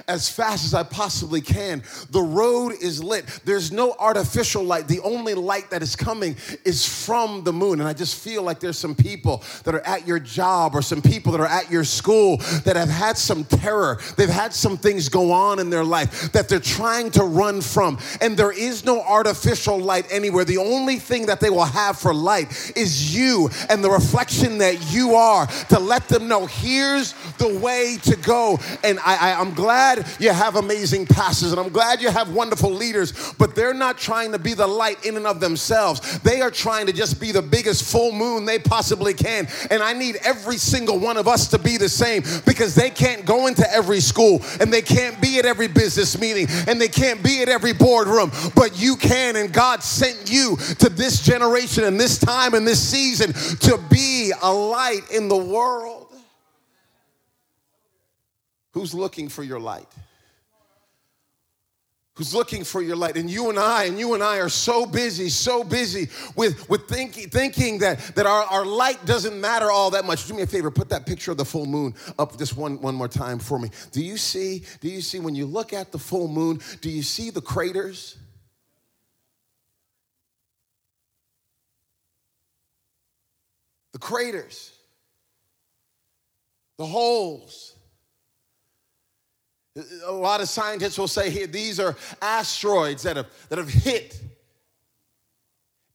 as 0.07 0.29
fast 0.29 0.65
as 0.65 0.73
I 0.73 0.83
possibly 0.83 1.41
can. 1.41 1.83
The 2.09 2.21
road 2.21 2.73
is 2.81 3.03
lit. 3.03 3.25
There's 3.45 3.71
no 3.71 3.95
artificial 3.99 4.63
light. 4.63 4.87
The 4.87 4.99
only 5.01 5.33
light 5.33 5.69
that 5.71 5.81
is 5.81 5.95
coming 5.95 6.35
is 6.65 6.85
from 6.85 7.43
the 7.43 7.53
moon. 7.53 7.79
And 7.79 7.87
I 7.87 7.93
just 7.93 8.21
feel 8.21 8.43
like 8.43 8.59
there's 8.59 8.77
some 8.77 8.95
people 8.95 9.43
that 9.63 9.75
are 9.75 9.85
at 9.85 10.07
your 10.07 10.19
job 10.19 10.75
or 10.75 10.81
some 10.81 11.01
people 11.01 11.31
that 11.31 11.41
are 11.41 11.47
at 11.47 11.71
your 11.71 11.83
school 11.83 12.37
that 12.65 12.75
have 12.75 12.89
had 12.89 13.17
some 13.17 13.43
terror. 13.43 13.99
They've 14.17 14.29
had 14.29 14.53
some 14.53 14.77
things 14.77 15.09
go 15.09 15.31
on 15.31 15.59
in 15.59 15.69
their 15.69 15.83
life 15.83 16.31
that 16.31 16.49
they're 16.49 16.59
trying 16.59 17.11
to 17.11 17.23
run 17.23 17.61
from. 17.61 17.99
And 18.21 18.37
there 18.37 18.51
is 18.51 18.85
no 18.85 19.01
artificial 19.01 19.79
light 19.79 20.05
anywhere. 20.11 20.45
The 20.45 20.57
only 20.57 20.97
thing 20.97 21.25
that 21.27 21.39
they 21.39 21.49
will 21.49 21.65
have 21.65 21.97
for 21.97 22.13
light 22.13 22.73
is 22.75 23.15
you 23.15 23.49
and 23.69 23.83
the 23.83 23.89
reflection 23.89 24.57
that 24.59 24.93
you 24.93 25.15
are 25.15 25.47
to 25.69 25.79
let 25.79 26.07
them 26.07 26.27
know 26.27 26.45
here's 26.45 27.13
the 27.37 27.59
way 27.59 27.97
to 28.03 28.15
go. 28.17 28.59
And 28.83 28.99
I, 28.99 29.31
I, 29.31 29.41
am 29.41 29.53
glad 29.53 29.90
glad 29.95 30.15
you 30.19 30.31
have 30.31 30.55
amazing 30.55 31.05
pastors 31.05 31.51
and 31.51 31.59
I'm 31.59 31.69
glad 31.69 32.01
you 32.01 32.09
have 32.09 32.33
wonderful 32.33 32.71
leaders, 32.71 33.33
but 33.37 33.55
they're 33.55 33.73
not 33.73 33.97
trying 33.97 34.31
to 34.31 34.39
be 34.39 34.53
the 34.53 34.67
light 34.67 35.05
in 35.05 35.17
and 35.17 35.27
of 35.27 35.39
themselves. 35.39 36.19
They 36.19 36.41
are 36.41 36.51
trying 36.51 36.85
to 36.87 36.93
just 36.93 37.19
be 37.19 37.31
the 37.31 37.41
biggest 37.41 37.91
full 37.91 38.11
moon 38.11 38.45
they 38.45 38.59
possibly 38.59 39.13
can. 39.13 39.47
And 39.69 39.81
I 39.83 39.93
need 39.93 40.17
every 40.23 40.57
single 40.57 40.99
one 40.99 41.17
of 41.17 41.27
us 41.27 41.47
to 41.49 41.59
be 41.59 41.77
the 41.77 41.89
same 41.89 42.23
because 42.45 42.75
they 42.75 42.89
can't 42.89 43.25
go 43.25 43.47
into 43.47 43.69
every 43.71 43.99
school 43.99 44.41
and 44.59 44.71
they 44.71 44.81
can't 44.81 45.21
be 45.21 45.39
at 45.39 45.45
every 45.45 45.67
business 45.67 46.19
meeting 46.19 46.47
and 46.67 46.79
they 46.79 46.87
can't 46.87 47.23
be 47.23 47.41
at 47.41 47.49
every 47.49 47.73
boardroom, 47.73 48.31
but 48.55 48.79
you 48.79 48.95
can. 48.95 49.35
And 49.35 49.51
God 49.51 49.83
sent 49.83 50.31
you 50.31 50.57
to 50.79 50.89
this 50.89 51.21
generation 51.21 51.83
and 51.83 51.99
this 51.99 52.17
time 52.17 52.53
and 52.53 52.67
this 52.67 52.81
season 52.81 53.33
to 53.59 53.77
be 53.89 54.31
a 54.41 54.51
light 54.51 55.09
in 55.11 55.27
the 55.27 55.37
world. 55.37 56.07
Who's 58.71 58.93
looking 58.93 59.29
for 59.29 59.43
your 59.43 59.59
light? 59.59 59.87
Who's 62.15 62.35
looking 62.35 62.63
for 62.63 62.81
your 62.81 62.97
light? 62.97 63.15
And 63.15 63.29
you 63.29 63.49
and 63.49 63.57
I, 63.57 63.85
and 63.85 63.97
you 63.97 64.13
and 64.13 64.21
I 64.21 64.37
are 64.37 64.49
so 64.49 64.85
busy, 64.85 65.29
so 65.29 65.63
busy 65.63 66.09
with, 66.35 66.69
with 66.69 66.87
thinking, 66.87 67.29
thinking 67.29 67.79
that, 67.79 67.99
that 68.15 68.25
our, 68.25 68.43
our 68.43 68.65
light 68.65 69.03
doesn't 69.05 69.39
matter 69.39 69.71
all 69.71 69.91
that 69.91 70.05
much. 70.05 70.27
Do 70.27 70.33
me 70.33 70.41
a 70.41 70.47
favor, 70.47 70.69
put 70.69 70.89
that 70.89 71.05
picture 71.05 71.31
of 71.31 71.37
the 71.37 71.45
full 71.45 71.65
moon 71.65 71.95
up 72.19 72.37
just 72.37 72.57
one, 72.57 72.81
one 72.81 72.95
more 72.95 73.07
time 73.07 73.39
for 73.39 73.57
me. 73.57 73.71
Do 73.91 74.03
you 74.03 74.17
see, 74.17 74.63
do 74.81 74.89
you 74.89 75.01
see 75.01 75.19
when 75.19 75.35
you 75.35 75.45
look 75.45 75.73
at 75.73 75.91
the 75.91 75.99
full 75.99 76.27
moon, 76.27 76.59
do 76.81 76.89
you 76.89 77.01
see 77.01 77.29
the 77.29 77.41
craters? 77.41 78.17
The 83.93 83.99
craters, 83.99 84.71
the 86.77 86.85
holes 86.85 87.75
a 90.05 90.11
lot 90.11 90.41
of 90.41 90.49
scientists 90.49 90.97
will 90.97 91.07
say 91.07 91.29
here 91.29 91.47
these 91.47 91.79
are 91.79 91.95
asteroids 92.21 93.03
that 93.03 93.15
have, 93.15 93.27
that 93.49 93.57
have 93.57 93.69
hit 93.69 94.19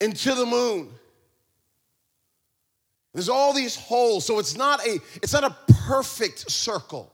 into 0.00 0.34
the 0.34 0.46
moon. 0.46 0.90
There's 3.12 3.28
all 3.28 3.52
these 3.52 3.76
holes, 3.76 4.26
so 4.26 4.38
it's 4.38 4.56
not 4.56 4.86
a 4.86 4.98
it's 5.22 5.32
not 5.32 5.44
a 5.44 5.56
perfect 5.88 6.50
circle, 6.50 7.12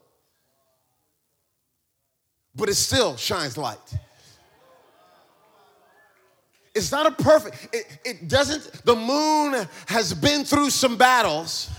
but 2.55 2.69
it 2.69 2.75
still 2.75 3.17
shines 3.17 3.57
light. 3.57 3.79
It's 6.75 6.91
not 6.91 7.07
a 7.07 7.11
perfect, 7.11 7.69
it, 7.75 7.99
it 8.05 8.29
doesn't, 8.29 8.85
the 8.85 8.97
moon 8.97 9.67
has 9.87 10.15
been 10.15 10.45
through 10.45 10.71
some 10.71 10.97
battles. 10.97 11.71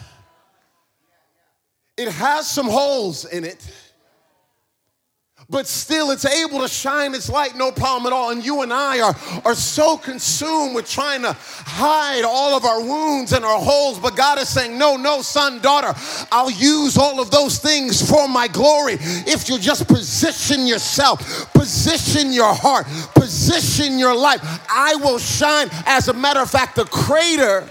It 1.98 2.10
has 2.10 2.48
some 2.48 2.68
holes 2.68 3.26
in 3.26 3.44
it 3.44 3.68
but 5.54 5.68
still 5.68 6.10
it's 6.10 6.26
able 6.26 6.62
to 6.62 6.68
shine 6.68 7.14
its 7.14 7.30
light, 7.30 7.56
no 7.56 7.72
problem 7.72 8.12
at 8.12 8.16
all. 8.16 8.32
And 8.32 8.44
you 8.44 8.64
and 8.64 8.74
I 8.74 9.02
are, 9.02 9.16
are 9.46 9.54
so 9.54 9.98
consumed 9.98 10.74
with 10.74 10.90
trying 10.90 11.22
to 11.22 11.38
hide 11.38 12.24
all 12.26 12.58
of 12.58 12.66
our 12.66 12.82
wounds 12.82 13.34
and 13.34 13.46
our 13.46 13.60
holes. 13.60 14.00
But 14.00 14.16
God 14.16 14.40
is 14.40 14.50
saying, 14.50 14.76
No, 14.76 14.98
no, 14.98 15.22
son, 15.22 15.62
daughter, 15.62 15.94
I'll 16.32 16.50
use 16.50 16.98
all 16.98 17.22
of 17.22 17.30
those 17.30 17.60
things 17.60 18.02
for 18.10 18.28
my 18.28 18.48
glory 18.48 18.98
if 19.00 19.48
you 19.48 19.60
just 19.60 19.88
position 19.88 20.66
yourself, 20.66 21.54
position 21.54 22.34
your 22.34 22.52
heart, 22.52 22.88
position 23.14 24.00
your 24.00 24.16
life. 24.16 24.42
I 24.70 24.96
will 24.96 25.20
shine. 25.20 25.70
As 25.86 26.08
a 26.08 26.14
matter 26.14 26.40
of 26.40 26.50
fact, 26.50 26.78
the 26.78 26.86
crater 26.86 27.70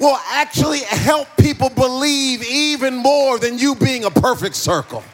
will 0.00 0.18
actually 0.32 0.80
help 0.80 1.28
people 1.38 1.70
believe 1.70 2.42
even 2.42 2.96
more 2.96 3.38
than 3.38 3.58
you 3.58 3.76
being 3.76 4.04
a 4.04 4.10
perfect 4.10 4.56
circle. 4.56 5.04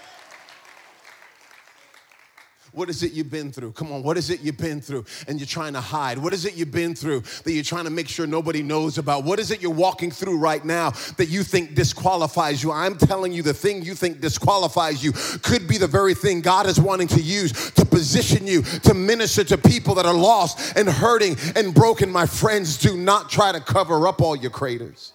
What 2.76 2.90
is 2.90 3.02
it 3.02 3.12
you've 3.12 3.30
been 3.30 3.52
through? 3.52 3.72
Come 3.72 3.90
on, 3.90 4.02
what 4.02 4.18
is 4.18 4.28
it 4.28 4.42
you've 4.42 4.58
been 4.58 4.82
through 4.82 5.06
and 5.26 5.40
you're 5.40 5.46
trying 5.46 5.72
to 5.72 5.80
hide? 5.80 6.18
What 6.18 6.34
is 6.34 6.44
it 6.44 6.56
you've 6.56 6.72
been 6.72 6.94
through 6.94 7.20
that 7.20 7.50
you're 7.50 7.64
trying 7.64 7.84
to 7.84 7.90
make 7.90 8.06
sure 8.06 8.26
nobody 8.26 8.62
knows 8.62 8.98
about? 8.98 9.24
What 9.24 9.40
is 9.40 9.50
it 9.50 9.62
you're 9.62 9.70
walking 9.70 10.10
through 10.10 10.36
right 10.36 10.62
now 10.62 10.90
that 11.16 11.30
you 11.30 11.42
think 11.42 11.74
disqualifies 11.74 12.62
you? 12.62 12.70
I'm 12.70 12.98
telling 12.98 13.32
you, 13.32 13.42
the 13.42 13.54
thing 13.54 13.82
you 13.82 13.94
think 13.94 14.20
disqualifies 14.20 15.02
you 15.02 15.12
could 15.38 15.66
be 15.66 15.78
the 15.78 15.86
very 15.86 16.12
thing 16.12 16.42
God 16.42 16.66
is 16.66 16.78
wanting 16.78 17.08
to 17.08 17.22
use 17.22 17.70
to 17.70 17.86
position 17.86 18.46
you 18.46 18.60
to 18.60 18.92
minister 18.92 19.42
to 19.44 19.56
people 19.56 19.94
that 19.94 20.04
are 20.04 20.12
lost 20.12 20.76
and 20.76 20.86
hurting 20.86 21.38
and 21.56 21.72
broken. 21.72 22.12
My 22.12 22.26
friends, 22.26 22.76
do 22.76 22.94
not 22.94 23.30
try 23.30 23.52
to 23.52 23.60
cover 23.60 24.06
up 24.06 24.20
all 24.20 24.36
your 24.36 24.50
craters. 24.50 25.14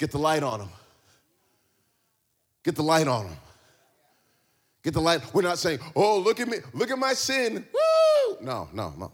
Get 0.00 0.10
the 0.10 0.18
light 0.18 0.42
on 0.42 0.58
them. 0.58 0.70
Get 2.64 2.74
the 2.74 2.82
light 2.82 3.06
on 3.06 3.26
them. 3.26 3.36
Get 4.86 4.94
the 4.94 5.00
light. 5.00 5.20
We're 5.34 5.42
not 5.42 5.58
saying, 5.58 5.80
oh, 5.96 6.20
look 6.20 6.38
at 6.38 6.46
me, 6.46 6.58
look 6.72 6.92
at 6.92 6.98
my 7.00 7.12
sin. 7.12 7.66
Woo! 7.72 8.36
No, 8.40 8.68
no, 8.72 8.94
no. 8.96 9.10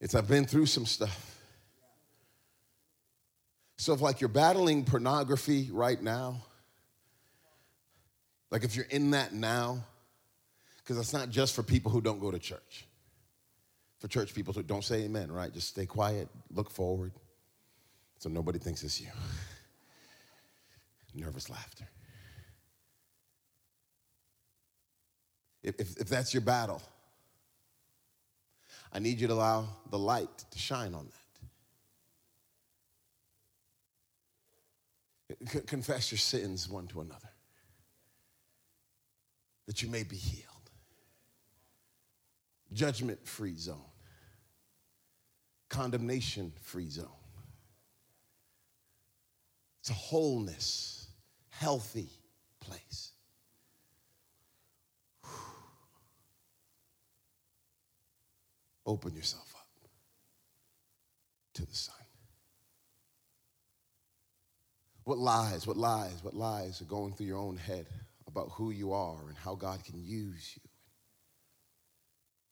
It's 0.00 0.16
I've 0.16 0.26
been 0.26 0.44
through 0.44 0.66
some 0.66 0.86
stuff. 0.86 1.38
So 3.76 3.92
if 3.92 4.00
like 4.00 4.20
you're 4.20 4.26
battling 4.26 4.82
pornography 4.82 5.68
right 5.70 6.02
now, 6.02 6.42
like 8.50 8.64
if 8.64 8.74
you're 8.74 8.86
in 8.86 9.12
that 9.12 9.32
now, 9.32 9.84
because 10.78 10.98
it's 10.98 11.12
not 11.12 11.30
just 11.30 11.54
for 11.54 11.62
people 11.62 11.92
who 11.92 12.00
don't 12.00 12.18
go 12.18 12.32
to 12.32 12.40
church. 12.40 12.86
For 14.00 14.08
church 14.08 14.34
people 14.34 14.52
who 14.52 14.64
don't 14.64 14.82
say 14.82 15.04
amen, 15.04 15.30
right? 15.30 15.54
Just 15.54 15.68
stay 15.68 15.86
quiet, 15.86 16.28
look 16.52 16.72
forward, 16.72 17.12
so 18.18 18.28
nobody 18.28 18.58
thinks 18.58 18.82
it's 18.82 19.00
you. 19.00 19.10
Nervous 21.14 21.48
laughter. 21.48 21.86
If, 25.62 25.78
if, 25.78 26.08
that's 26.08 26.32
your 26.32 26.40
battle, 26.40 26.80
I 28.92 28.98
need 28.98 29.20
you 29.20 29.28
to 29.28 29.34
allow 29.34 29.68
the 29.90 29.98
light 29.98 30.44
to 30.50 30.58
shine 30.58 30.94
on 30.94 31.08
that. 35.30 35.48
C- 35.48 35.60
confess 35.60 36.10
your 36.10 36.18
sins 36.18 36.68
one 36.68 36.86
to 36.88 37.00
another, 37.02 37.30
that 39.66 39.82
you 39.82 39.88
may 39.88 40.02
be 40.02 40.16
healed. 40.16 40.46
Judgment 42.72 43.26
free 43.26 43.56
zone, 43.56 43.76
condemnation 45.68 46.52
free 46.62 46.88
zone. 46.88 47.06
It's 49.80 49.90
a 49.90 49.94
wholeness, 49.94 51.08
healthy 51.48 52.10
place. 52.60 53.09
Open 58.90 59.14
yourself 59.14 59.54
up 59.56 59.66
to 61.54 61.64
the 61.64 61.74
sun. 61.74 61.94
What 65.04 65.18
lies, 65.18 65.66
what 65.66 65.76
lies, 65.76 66.22
what 66.22 66.34
lies 66.34 66.80
are 66.80 66.86
going 66.86 67.14
through 67.14 67.26
your 67.26 67.38
own 67.38 67.56
head 67.56 67.86
about 68.26 68.50
who 68.52 68.70
you 68.70 68.92
are 68.92 69.28
and 69.28 69.36
how 69.36 69.54
God 69.54 69.82
can 69.84 69.98
use 69.98 70.56
you? 70.56 70.68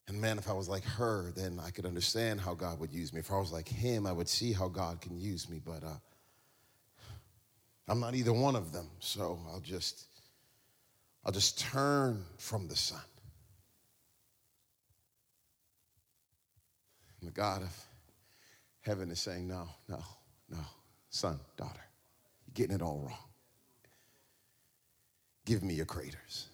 And 0.09 0.21
man, 0.21 0.39
if 0.39 0.49
I 0.49 0.55
was 0.55 0.69
like 0.69 0.85
her, 0.85 1.33
then 1.37 1.61
I 1.65 1.71
could 1.71 1.85
understand 1.85 2.41
how 2.41 2.55
God 2.55 2.81
would 2.81 2.93
use 2.93 3.13
me. 3.13 3.21
If 3.21 3.31
I 3.31 3.39
was 3.39 3.53
like 3.53 3.69
him, 3.69 4.07
I 4.07 4.13
would 4.13 4.29
see 4.29 4.53
how 4.53 4.69
God 4.69 5.03
can 5.03 5.19
use 5.19 5.51
me. 5.51 5.61
But 5.63 5.85
uh, 5.85 5.99
I'm 7.89 8.01
not 8.01 8.15
either 8.15 8.33
one 8.33 8.57
of 8.57 8.73
them, 8.73 8.89
so 9.01 9.39
I'll 9.53 9.61
just, 9.61 10.07
I'll 11.25 11.33
just 11.33 11.59
turn 11.59 12.25
from 12.39 12.69
the 12.69 12.77
sun. 12.77 13.03
And 17.21 17.29
the 17.29 17.33
God 17.33 17.63
of 17.63 17.75
heaven 18.81 19.11
is 19.11 19.19
saying, 19.21 19.49
No, 19.49 19.69
no, 19.89 20.03
no, 20.49 20.59
son, 21.11 21.41
daughter, 21.57 21.85
you're 22.47 22.55
getting 22.55 22.77
it 22.77 22.83
all 22.83 23.01
wrong. 23.07 23.19
Give 25.45 25.63
me 25.63 25.75
your 25.75 25.87
craters. 25.87 26.47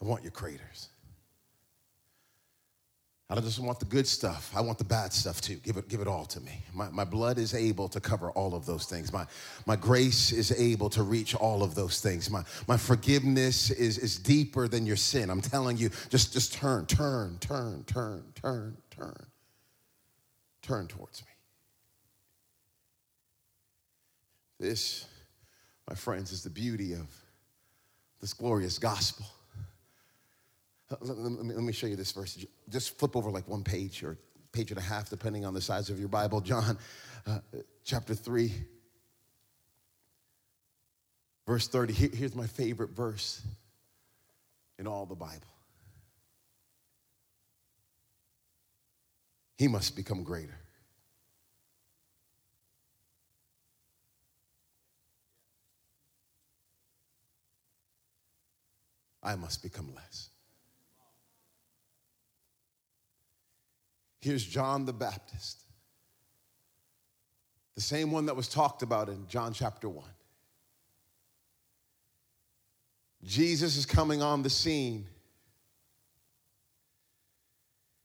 I 0.00 0.04
want 0.04 0.22
your 0.22 0.32
craters. 0.32 0.88
I 3.30 3.34
don't 3.34 3.44
just 3.44 3.60
want 3.60 3.78
the 3.78 3.84
good 3.84 4.06
stuff. 4.06 4.50
I 4.56 4.62
want 4.62 4.78
the 4.78 4.84
bad 4.84 5.12
stuff 5.12 5.42
too. 5.42 5.56
Give 5.56 5.76
it, 5.76 5.88
give 5.88 6.00
it 6.00 6.08
all 6.08 6.24
to 6.26 6.40
me. 6.40 6.64
My, 6.72 6.88
my 6.88 7.04
blood 7.04 7.36
is 7.36 7.52
able 7.52 7.86
to 7.88 8.00
cover 8.00 8.30
all 8.30 8.54
of 8.54 8.64
those 8.64 8.86
things. 8.86 9.12
My, 9.12 9.26
my 9.66 9.76
grace 9.76 10.32
is 10.32 10.50
able 10.58 10.88
to 10.90 11.02
reach 11.02 11.34
all 11.34 11.62
of 11.62 11.74
those 11.74 12.00
things. 12.00 12.30
My, 12.30 12.42
my 12.66 12.78
forgiveness 12.78 13.70
is, 13.70 13.98
is 13.98 14.18
deeper 14.18 14.66
than 14.66 14.86
your 14.86 14.96
sin. 14.96 15.28
I'm 15.28 15.42
telling 15.42 15.76
you, 15.76 15.90
just, 16.08 16.32
just 16.32 16.54
turn, 16.54 16.86
turn, 16.86 17.36
turn, 17.40 17.84
turn, 17.86 18.24
turn, 18.34 18.78
turn. 18.90 19.26
Turn 20.62 20.86
towards 20.86 21.20
me. 21.20 21.28
This, 24.58 25.06
my 25.86 25.94
friends, 25.94 26.32
is 26.32 26.42
the 26.42 26.50
beauty 26.50 26.94
of 26.94 27.06
this 28.22 28.32
glorious 28.32 28.78
gospel. 28.78 29.26
Let 30.90 31.18
me, 31.18 31.54
let 31.54 31.62
me 31.62 31.72
show 31.72 31.86
you 31.86 31.96
this 31.96 32.12
verse. 32.12 32.44
Just 32.68 32.98
flip 32.98 33.14
over 33.14 33.30
like 33.30 33.46
one 33.46 33.62
page 33.62 34.02
or 34.02 34.16
page 34.52 34.70
and 34.70 34.78
a 34.78 34.82
half, 34.82 35.10
depending 35.10 35.44
on 35.44 35.52
the 35.52 35.60
size 35.60 35.90
of 35.90 35.98
your 35.98 36.08
Bible. 36.08 36.40
John 36.40 36.78
uh, 37.26 37.40
chapter 37.84 38.14
3, 38.14 38.52
verse 41.46 41.68
30. 41.68 41.92
Here, 41.92 42.10
here's 42.12 42.34
my 42.34 42.46
favorite 42.46 42.90
verse 42.90 43.42
in 44.78 44.86
all 44.86 45.04
the 45.04 45.14
Bible. 45.14 45.46
He 49.58 49.68
must 49.68 49.94
become 49.94 50.22
greater. 50.22 50.58
I 59.22 59.34
must 59.34 59.62
become 59.62 59.92
less. 59.94 60.30
Here's 64.20 64.44
John 64.44 64.84
the 64.84 64.92
Baptist, 64.92 65.62
the 67.74 67.80
same 67.80 68.10
one 68.10 68.26
that 68.26 68.36
was 68.36 68.48
talked 68.48 68.82
about 68.82 69.08
in 69.08 69.26
John 69.28 69.52
chapter 69.52 69.88
1. 69.88 70.04
Jesus 73.24 73.76
is 73.76 73.86
coming 73.86 74.22
on 74.22 74.42
the 74.42 74.50
scene. 74.50 75.06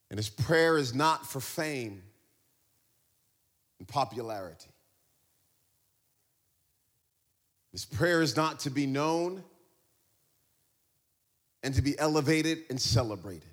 And 0.10 0.18
his 0.20 0.30
prayer 0.30 0.78
is 0.78 0.94
not 0.94 1.26
for 1.26 1.40
fame 1.40 2.04
and 3.80 3.88
popularity. 3.88 4.70
His 7.72 7.86
prayer 7.86 8.22
is 8.22 8.36
not 8.36 8.60
to 8.60 8.70
be 8.70 8.86
known 8.86 9.44
and 11.64 11.74
to 11.74 11.82
be 11.82 11.98
elevated 11.98 12.60
and 12.70 12.80
celebrated. 12.80 13.53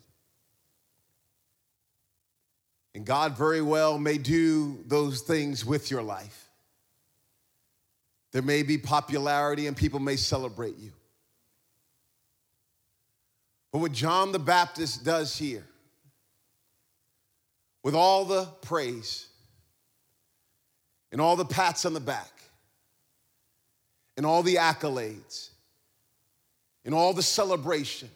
And 2.94 3.04
God 3.06 3.36
very 3.36 3.62
well 3.62 3.98
may 3.98 4.18
do 4.18 4.82
those 4.86 5.20
things 5.22 5.64
with 5.64 5.90
your 5.90 6.02
life. 6.02 6.48
There 8.32 8.42
may 8.42 8.62
be 8.62 8.78
popularity 8.78 9.66
and 9.66 9.76
people 9.76 10.00
may 10.00 10.16
celebrate 10.16 10.78
you. 10.78 10.92
But 13.72 13.78
what 13.78 13.92
John 13.92 14.32
the 14.32 14.38
Baptist 14.38 15.04
does 15.04 15.36
here, 15.36 15.64
with 17.82 17.94
all 17.94 18.24
the 18.24 18.46
praise 18.62 19.26
and 21.12 21.20
all 21.20 21.36
the 21.36 21.44
pats 21.44 21.84
on 21.84 21.94
the 21.94 22.00
back 22.00 22.30
and 24.16 24.26
all 24.26 24.42
the 24.42 24.56
accolades 24.56 25.50
and 26.84 26.94
all 26.94 27.14
the 27.14 27.22
celebration 27.22 28.10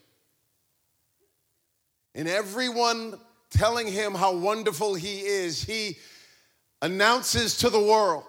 and 2.14 2.28
everyone 2.28 3.18
telling 3.54 3.86
him 3.86 4.14
how 4.14 4.34
wonderful 4.34 4.94
he 4.94 5.20
is, 5.20 5.62
he 5.64 5.96
announces 6.82 7.56
to 7.58 7.70
the 7.70 7.80
world 7.80 8.24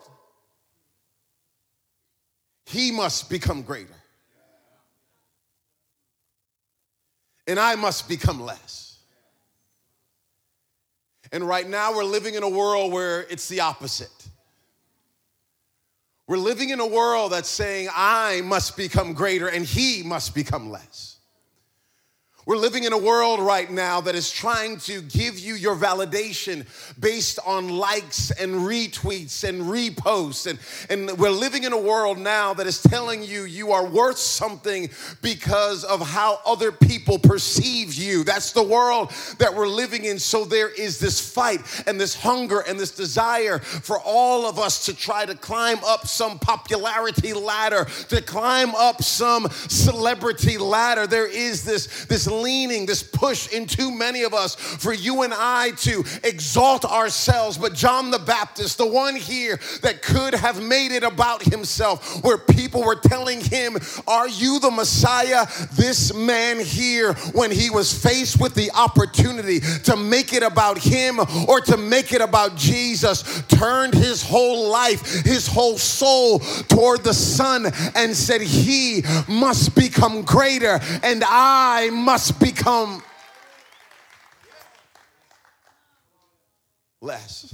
he 2.66 2.92
must 2.92 3.30
become 3.30 3.62
greater. 3.62 3.94
And 7.48 7.60
I 7.60 7.76
must 7.76 8.10
become 8.10 8.42
less. 8.42 8.98
And 11.32 11.48
right 11.48 11.68
now, 11.68 11.94
we're 11.94 12.04
living 12.04 12.36
in 12.36 12.44
a 12.44 12.50
world 12.50 12.92
where 12.92 13.22
it's 13.24 13.48
the 13.50 13.60
opposite. 13.60 14.10
We're 16.28 16.38
living 16.38 16.72
in 16.72 16.80
a 16.80 16.88
world 16.88 17.34
that's 17.34 17.50
saying, 17.50 17.90
I 17.94 18.42
must 18.42 18.76
become 18.76 19.14
greater 19.14 19.48
and 19.48 19.64
he 19.64 20.02
must 20.02 20.34
become 20.34 20.72
less. 20.72 21.15
We're 22.48 22.58
living 22.58 22.84
in 22.84 22.94
a 22.94 22.98
world 22.98 23.40
right 23.40 23.72
now 23.72 24.02
that 24.02 24.14
is 24.14 24.30
trying 24.30 24.78
to 24.82 25.02
give 25.02 25.40
you 25.40 25.56
your 25.56 25.76
validation 25.76 26.68
based 27.00 27.40
on 27.44 27.70
likes 27.70 28.30
and 28.30 28.54
retweets 28.54 29.44
and 29.44 29.64
reposts. 29.64 30.46
And, 30.46 30.60
and 30.92 31.18
we're 31.18 31.32
living 31.32 31.64
in 31.64 31.74
a 31.74 31.80
world 31.80 32.20
now 32.20 32.54
that 32.54 32.68
is 32.68 32.84
telling 32.84 33.24
you 33.24 33.46
you 33.46 33.72
are 33.72 33.88
worth 33.88 34.20
something 34.20 34.92
because 35.24 35.84
of 35.86 36.08
how 36.08 36.40
other 36.46 36.72
people 36.72 37.18
perceive 37.18 37.96
you. 37.96 38.24
That's 38.24 38.52
the 38.52 38.62
world 38.62 39.10
that 39.40 39.52
we're 39.52 39.68
living 39.68 40.06
in. 40.06 40.20
So 40.20 40.46
there 40.46 40.70
is 40.70 41.00
this 41.00 41.20
fight 41.20 41.62
and 41.88 42.00
this 42.00 42.14
hunger 42.14 42.60
and 42.60 42.80
this 42.80 42.92
desire 42.92 43.58
for 43.58 44.00
all 44.02 44.46
of 44.46 44.60
us 44.60 44.86
to 44.86 44.96
try 44.96 45.26
to 45.26 45.34
climb 45.34 45.80
up 45.84 46.06
some 46.06 46.38
popularity 46.38 47.34
ladder, 47.34 47.86
to 48.10 48.22
climb 48.22 48.76
up 48.76 49.02
some 49.02 49.48
celebrity 49.50 50.60
ladder. 50.60 51.08
There 51.08 51.28
is 51.28 51.64
this, 51.64 52.06
this 52.06 52.28
leaning, 52.42 52.86
this 52.86 53.04
push 53.04 53.52
in 53.52 53.68
too 53.68 53.92
many 53.92 54.24
of 54.24 54.34
us 54.34 54.56
for 54.56 54.94
you 54.94 55.24
and 55.24 55.34
I 55.36 55.72
to 55.78 56.04
exalt 56.24 56.86
ourselves. 56.86 57.58
But 57.58 57.74
John 57.74 58.12
the 58.12 58.20
Baptist, 58.20 58.78
the 58.78 58.88
one 58.88 59.16
here 59.16 59.60
that 59.82 60.02
could 60.02 60.34
have 60.34 60.62
made 60.62 60.92
it 60.92 61.04
about 61.04 61.44
himself, 61.44 62.24
where 62.24 62.38
people 62.38 62.84
were 62.84 62.96
telling 62.96 63.42
him, 63.42 63.78
Are 64.08 64.28
you 64.28 64.60
the 64.60 64.72
Messiah? 64.72 65.46
This 65.74 66.14
man 66.14 66.60
here, 66.60 67.14
when 67.34 67.52
he 67.52 67.70
was 67.70 67.94
faced 67.94 68.40
with 68.40 68.56
the 68.56 68.72
opportunity 68.72 69.60
to 69.84 69.96
make 69.96 70.34
it 70.34 70.44
about 70.44 70.78
him 70.78 71.20
or 71.48 71.62
to 71.62 71.78
make 71.78 72.14
it 72.14 72.22
about 72.22 72.56
Jesus, 72.56 73.44
turned 73.48 73.94
his 73.94 74.22
whole 74.22 74.70
life, 74.70 75.24
his 75.24 75.48
whole 75.48 75.78
soul 75.78 76.40
toward 76.68 77.04
the 77.04 77.14
Son 77.14 77.68
and 77.96 78.16
said, 78.16 78.42
He 78.42 79.04
must 79.28 79.76
become 79.76 80.24
greater 80.24 80.80
and 81.04 81.24
I 81.26 81.90
must 81.92 82.25
must 82.26 82.40
become 82.40 83.04
less. 87.00 87.54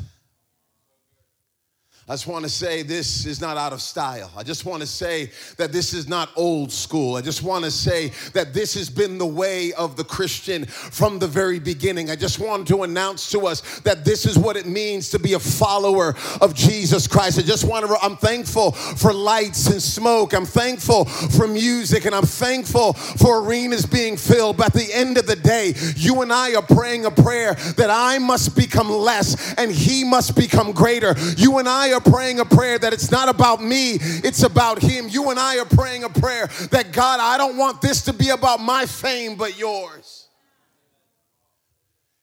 I 2.11 2.13
just 2.13 2.27
want 2.27 2.43
to 2.43 2.49
say 2.49 2.83
this 2.83 3.25
is 3.25 3.39
not 3.39 3.55
out 3.55 3.71
of 3.71 3.81
style. 3.81 4.29
I 4.35 4.43
just 4.43 4.65
want 4.65 4.81
to 4.81 4.85
say 4.85 5.31
that 5.55 5.71
this 5.71 5.93
is 5.93 6.09
not 6.09 6.29
old 6.35 6.69
school. 6.69 7.15
I 7.15 7.21
just 7.21 7.41
want 7.41 7.63
to 7.63 7.71
say 7.71 8.11
that 8.33 8.53
this 8.53 8.73
has 8.73 8.89
been 8.89 9.17
the 9.17 9.25
way 9.25 9.71
of 9.71 9.95
the 9.95 10.03
Christian 10.03 10.65
from 10.65 11.19
the 11.19 11.27
very 11.27 11.57
beginning. 11.57 12.09
I 12.09 12.17
just 12.17 12.37
want 12.37 12.67
to 12.67 12.83
announce 12.83 13.31
to 13.31 13.47
us 13.47 13.79
that 13.85 14.03
this 14.03 14.25
is 14.25 14.37
what 14.37 14.57
it 14.57 14.65
means 14.65 15.07
to 15.11 15.19
be 15.19 15.35
a 15.35 15.39
follower 15.39 16.13
of 16.41 16.53
Jesus 16.53 17.07
Christ. 17.07 17.39
I 17.39 17.43
just 17.43 17.63
want 17.63 17.85
to, 17.85 17.95
I'm 18.03 18.17
thankful 18.17 18.73
for 18.73 19.13
lights 19.13 19.67
and 19.67 19.81
smoke. 19.81 20.33
I'm 20.33 20.43
thankful 20.43 21.05
for 21.05 21.47
music 21.47 22.03
and 22.03 22.13
I'm 22.13 22.25
thankful 22.25 22.91
for 22.91 23.41
arenas 23.41 23.85
being 23.85 24.17
filled. 24.17 24.57
But 24.57 24.65
at 24.65 24.73
the 24.73 24.93
end 24.93 25.17
of 25.17 25.27
the 25.27 25.37
day, 25.37 25.75
you 25.95 26.21
and 26.23 26.33
I 26.33 26.55
are 26.55 26.61
praying 26.61 27.05
a 27.05 27.11
prayer 27.11 27.53
that 27.77 27.89
I 27.89 28.17
must 28.17 28.53
become 28.53 28.89
less 28.89 29.53
and 29.53 29.71
He 29.71 30.03
must 30.03 30.35
become 30.35 30.73
greater. 30.73 31.15
You 31.37 31.57
and 31.59 31.69
I 31.69 31.93
are 31.93 32.00
are 32.01 32.11
praying 32.11 32.39
a 32.39 32.45
prayer 32.45 32.77
that 32.79 32.93
it's 32.93 33.11
not 33.11 33.29
about 33.29 33.61
me, 33.61 33.97
it's 33.99 34.43
about 34.43 34.81
Him. 34.81 35.07
You 35.09 35.29
and 35.29 35.39
I 35.39 35.59
are 35.59 35.65
praying 35.65 36.03
a 36.03 36.09
prayer 36.09 36.47
that 36.71 36.91
God, 36.91 37.19
I 37.19 37.37
don't 37.37 37.57
want 37.57 37.81
this 37.81 38.03
to 38.03 38.13
be 38.13 38.29
about 38.29 38.59
my 38.59 38.85
fame, 38.85 39.35
but 39.35 39.57
yours. 39.57 40.27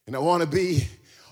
And 0.07 0.17
I 0.17 0.19
want 0.21 0.43
to 0.43 0.49
be 0.49 0.89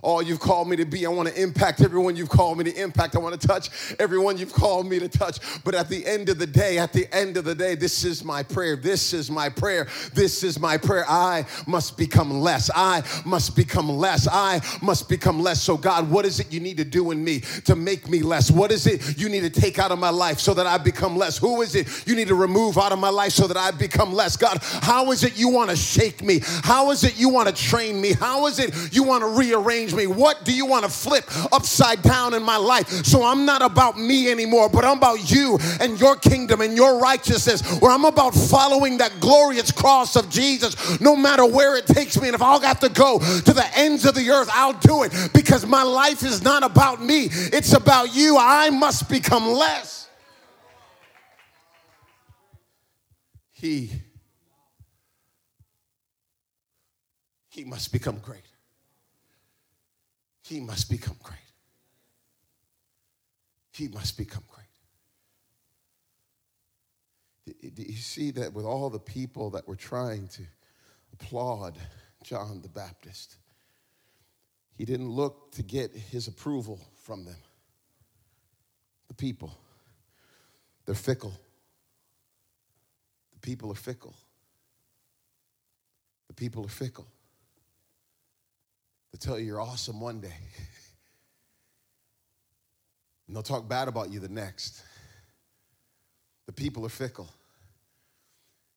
all 0.07 0.23
you've 0.23 0.39
called 0.39 0.69
me 0.69 0.77
to 0.77 0.85
be. 0.85 1.05
I 1.05 1.09
want 1.09 1.29
to 1.29 1.43
impact 1.43 1.81
everyone 1.81 2.15
you've 2.15 2.29
called 2.29 2.59
me 2.59 2.65
to 2.65 2.81
impact. 2.81 3.17
I 3.17 3.19
want 3.19 3.39
to 3.39 3.45
touch 3.47 3.71
everyone 3.99 4.39
you've 4.39 4.53
called 4.53 4.87
me 4.87 5.01
to 5.01 5.09
touch. 5.09 5.41
But 5.65 5.75
at 5.75 5.89
the 5.89 6.07
end 6.07 6.29
of 6.29 6.39
the 6.39 6.47
day, 6.47 6.79
at 6.79 6.93
the 6.93 7.13
end 7.13 7.37
of 7.37 7.45
the 7.45 7.57
day, 7.57 7.75
this 7.75 8.05
is 8.05 8.25
my 8.25 8.45
prayer. 8.45 8.77
This 8.77 9.13
is 9.13 9.33
my 9.33 9.49
prayer. 9.49 9.89
This 10.15 10.45
is 10.45 10.61
my 10.61 10.79
prayer. 10.79 11.05
I 11.09 11.45
must 11.67 11.97
become 11.97 12.41
less. 12.41 12.71
I 12.73 13.03
must 13.25 13.57
become 13.57 13.89
less. 13.89 14.29
I 14.31 14.61
must 14.81 15.09
become 15.09 15.41
less. 15.41 15.61
So, 15.61 15.77
God, 15.77 16.09
what 16.09 16.25
is 16.25 16.39
it 16.39 16.53
you 16.53 16.61
need 16.61 16.77
to 16.77 16.85
do 16.85 17.11
in 17.11 17.25
me 17.25 17.41
to 17.65 17.75
make 17.75 18.09
me 18.09 18.21
less? 18.21 18.49
What 18.49 18.71
is 18.71 18.87
it 18.87 19.19
you 19.19 19.29
need 19.29 19.41
to 19.41 19.61
take 19.61 19.81
out 19.81 19.91
of 19.91 19.99
my 19.99 20.11
life 20.11 20.39
so 20.39 20.55
that 20.55 20.67
I 20.67 20.79
become 20.79 21.17
less? 21.17 21.37
Who 21.37 21.63
is 21.63 21.75
it 21.75 22.07
you 22.07 22.15
need 22.15 22.29
to 22.29 22.37
remove 22.37 22.79
out 22.79 22.93
of 22.93 23.01
my 23.01 23.11
life 23.11 23.33
so 23.33 23.49
that 23.49 23.57
I 23.57 23.73
become 23.73 24.13
less? 24.13 24.37
God, 24.37 24.59
how 24.63 25.11
is 25.11 25.25
it 25.25 25.37
you 25.37 25.49
want 25.49 25.71
to 25.71 25.77
shake 25.77 26.23
me? 26.23 26.43
How 26.63 26.93
is 26.93 27.03
it 27.03 27.19
you 27.19 27.29
want 27.29 27.49
to 27.49 27.55
train 27.55 28.01
me? 28.01 28.13
How 28.13 28.47
is 28.47 28.61
it 28.61 28.95
you 28.95 29.03
want 29.03 29.25
to 29.25 29.31
rearrange 29.31 29.96
me? 29.97 30.07
What 30.07 30.45
do 30.45 30.55
you 30.55 30.67
want 30.67 30.85
to 30.85 30.91
flip 30.91 31.25
upside 31.53 32.03
down 32.03 32.35
in 32.35 32.43
my 32.43 32.57
life? 32.57 32.89
So 33.05 33.25
I'm 33.25 33.45
not 33.45 33.63
about 33.63 33.99
me 33.99 34.31
anymore, 34.31 34.69
but 34.69 34.85
I'm 34.85 34.99
about 34.99 35.31
you 35.31 35.59
and 35.81 35.99
your 35.99 36.17
kingdom 36.17 36.61
and 36.61 36.77
your 36.77 37.01
righteousness, 37.01 37.81
where 37.81 37.91
I'm 37.91 38.05
about 38.05 38.35
following 38.35 38.99
that 38.99 39.19
glorious 39.21 39.73
cross 39.73 40.17
of 40.17 40.31
Jesus, 40.31 41.01
no 41.01 41.17
matter 41.17 41.45
where 41.45 41.77
it 41.77 41.87
takes 41.87 42.21
me. 42.21 42.29
And 42.29 42.35
if 42.35 42.43
I'll 42.43 42.61
have 42.61 42.81
to 42.81 42.89
go 42.89 43.19
to 43.19 43.53
the 43.53 43.67
ends 43.75 44.05
of 44.05 44.15
the 44.15 44.31
earth, 44.31 44.49
I'll 44.53 44.75
do 44.75 45.03
it 45.03 45.13
because 45.35 45.67
my 45.67 45.83
life 45.83 46.23
is 46.23 46.43
not 46.43 46.63
about 46.63 47.03
me, 47.03 47.29
it's 47.31 47.73
about 47.73 48.15
you. 48.15 48.37
I 48.39 48.71
must 48.71 49.09
become 49.09 49.49
less. 49.49 50.09
He, 53.53 53.91
he 57.49 57.65
must 57.65 57.91
become 57.91 58.19
great 58.19 58.46
he 60.49 60.61
must 60.61 60.89
become 60.89 61.17
great. 61.23 61.39
He 63.73 63.89
must 63.89 64.17
become 64.17 64.45
great. 64.49 64.67
Do 67.75 67.83
you 67.83 67.97
see 67.97 68.31
that 68.33 68.53
with 68.53 68.65
all 68.65 68.89
the 68.89 69.01
people 69.01 69.51
that 69.51 69.67
were 69.67 69.77
trying 69.77 70.29
to 70.29 70.43
applaud 71.13 71.77
John 72.23 72.61
the 72.63 72.69
Baptist? 72.69 73.37
He 74.77 74.85
didn't 74.85 75.11
look 75.11 75.53
to 75.53 75.63
get 75.63 75.91
his 75.93 76.29
approval 76.29 76.81
from 77.03 77.25
them. 77.25 77.37
The 79.09 79.15
people, 79.15 79.57
they're 80.85 80.95
fickle. 80.95 81.33
The 83.35 83.41
people 83.41 83.73
are 83.73 83.77
fickle. 83.77 84.15
The 86.29 86.35
people 86.35 86.65
are 86.65 86.69
fickle. 86.69 87.07
They'll 89.13 89.19
tell 89.19 89.39
you 89.39 89.47
you're 89.47 89.61
awesome 89.61 90.01
one 90.01 90.21
day. 90.21 90.35
And 93.27 93.35
they'll 93.35 93.43
talk 93.43 93.69
bad 93.69 93.89
about 93.89 94.11
you 94.11 94.21
the 94.21 94.29
next. 94.29 94.83
The 96.47 96.53
people 96.53 96.87
are 96.87 96.91
fickle. 96.91 97.29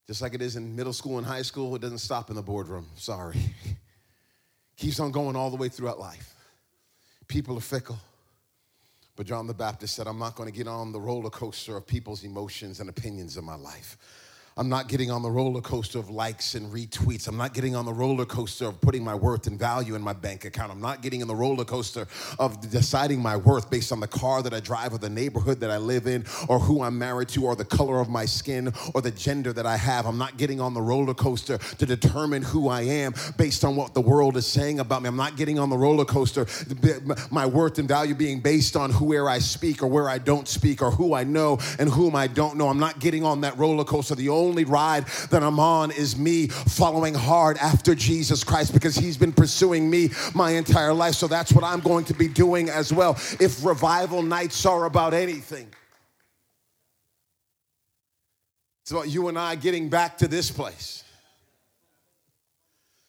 Just 0.08 0.22
like 0.22 0.34
it 0.34 0.42
is 0.42 0.56
in 0.56 0.76
middle 0.76 0.94
school 0.94 1.20
and 1.20 1.28
high 1.28 1.44
school, 1.44 1.76
it 1.76 1.82
doesn't 1.82 2.00
stop 2.00 2.30
in 2.32 2.36
the 2.36 2.42
boardroom. 2.42 2.88
Sorry. 2.96 3.39
Keeps 4.76 5.00
on 5.00 5.12
going 5.12 5.36
all 5.36 5.52
the 5.52 5.58
way 5.58 5.70
throughout 5.70 6.00
life. 6.00 6.34
People 7.28 7.58
are 7.58 7.62
fickle. 7.62 8.00
But 9.15 9.28
John 9.28 9.46
the 9.46 9.54
Baptist 9.54 9.96
said, 9.96 10.08
I'm 10.08 10.18
not 10.18 10.36
going 10.36 10.50
to 10.50 10.58
get 10.58 10.68
on 10.68 10.94
the 10.94 11.00
roller 11.00 11.30
coaster 11.30 11.76
of 11.76 11.86
people's 11.86 12.24
emotions 12.24 12.80
and 12.80 12.89
opinions 12.89 13.38
in 13.38 13.44
my 13.44 13.56
life. 13.56 13.98
I'm 14.60 14.67
not 14.67 14.89
getting 14.89 15.10
on 15.10 15.22
the 15.22 15.32
roller 15.32 15.62
coaster 15.62 16.00
of 16.00 16.10
likes 16.10 16.54
and 16.54 16.69
retweets. 16.69 17.30
I'm 17.30 17.38
not 17.38 17.54
getting 17.54 17.78
on 17.78 17.86
the 17.86 17.93
roller 17.93 18.26
coaster 18.26 18.67
of 18.67 18.82
putting 18.82 19.06
my 19.06 19.15
worth 19.15 19.48
and 19.48 19.58
value 19.58 19.95
in 19.95 20.02
my 20.02 20.12
bank 20.12 20.43
account. 20.43 20.69
I'm 20.69 20.82
not 20.82 21.02
getting 21.02 21.22
in 21.22 21.30
the 21.30 21.36
roller 21.36 21.63
coaster 21.63 22.10
of 22.39 22.69
deciding 22.69 23.22
my 23.22 23.38
worth 23.38 23.69
based 23.69 23.93
on 23.93 24.02
the 24.02 24.08
car 24.08 24.43
that 24.43 24.54
I 24.54 24.60
drive 24.60 24.91
or 24.91 24.98
the 24.98 25.10
neighborhood 25.10 25.62
that 25.62 25.72
I 25.72 25.78
live 25.78 26.08
in 26.08 26.26
or 26.50 26.60
who 26.60 26.84
I'm 26.84 27.00
married 27.00 27.30
to 27.30 27.45
or 27.45 27.56
the 27.56 27.63
color 27.63 28.02
of 28.02 28.10
my 28.10 28.26
skin 28.26 28.74
or 28.93 29.02
the 29.02 29.12
gender 29.12 29.54
that 29.54 29.65
I 29.65 29.78
have. 29.78 30.06
I'm 30.06 30.17
not 30.17 30.36
getting 30.36 30.60
on 30.60 30.74
the 30.74 30.82
roller 30.82 31.13
coaster 31.13 31.58
to 31.58 31.86
determine 31.86 32.41
who 32.41 32.67
I 32.67 32.82
am 32.82 33.13
based 33.38 33.63
on 33.63 33.78
what 33.78 33.93
the 33.93 34.02
world 34.02 34.36
is 34.36 34.45
saying 34.45 34.82
about 34.82 35.04
me. 35.04 35.08
I'm 35.08 35.15
not 35.15 35.38
getting 35.38 35.58
on 35.58 35.69
the 35.69 35.78
roller 35.78 36.04
coaster, 36.04 36.45
my 37.32 37.45
worth 37.45 37.80
and 37.80 37.88
value 37.88 38.13
being 38.13 38.41
based 38.41 38.76
on 38.76 38.91
where 38.91 39.30
I 39.30 39.39
speak 39.39 39.82
or 39.82 39.88
where 39.88 40.10
I 40.10 40.17
don't 40.17 40.50
speak 40.50 40.82
or 40.82 40.91
who 40.91 41.13
I 41.13 41.24
know 41.24 41.60
and 41.80 41.89
whom 41.89 42.13
I 42.13 42.28
don't 42.28 42.58
know. 42.58 42.67
I'm 42.67 42.78
not 42.78 43.00
getting 43.00 43.24
on 43.24 43.39
that 43.39 43.58
roller 43.58 43.86
coaster. 43.86 44.15
The 44.15 44.28
only 44.28 44.49
only 44.50 44.66
ride 44.66 45.06
that 45.30 45.44
I'm 45.44 45.60
on 45.60 45.92
is 45.92 46.18
me 46.18 46.48
following 46.48 47.14
hard 47.14 47.58
after 47.60 47.96
Jesus 47.96 48.44
Christ 48.44 48.74
because 48.74 48.96
he's 48.96 49.16
been 49.16 49.32
pursuing 49.32 49.90
me 49.90 50.10
my 50.34 50.52
entire 50.52 50.94
life. 50.94 51.16
So 51.16 51.28
that's 51.28 51.54
what 51.54 51.64
I'm 51.64 51.80
going 51.80 52.06
to 52.06 52.14
be 52.14 52.28
doing 52.28 52.70
as 52.70 52.92
well. 52.92 53.12
If 53.40 53.64
revival 53.64 54.24
nights 54.24 54.66
are 54.66 54.86
about 54.86 55.14
anything, 55.14 55.68
it's 58.82 58.92
about 58.92 59.08
you 59.08 59.28
and 59.28 59.38
I 59.38 59.56
getting 59.56 59.88
back 59.88 60.18
to 60.18 60.28
this 60.28 60.50
place. 60.50 61.04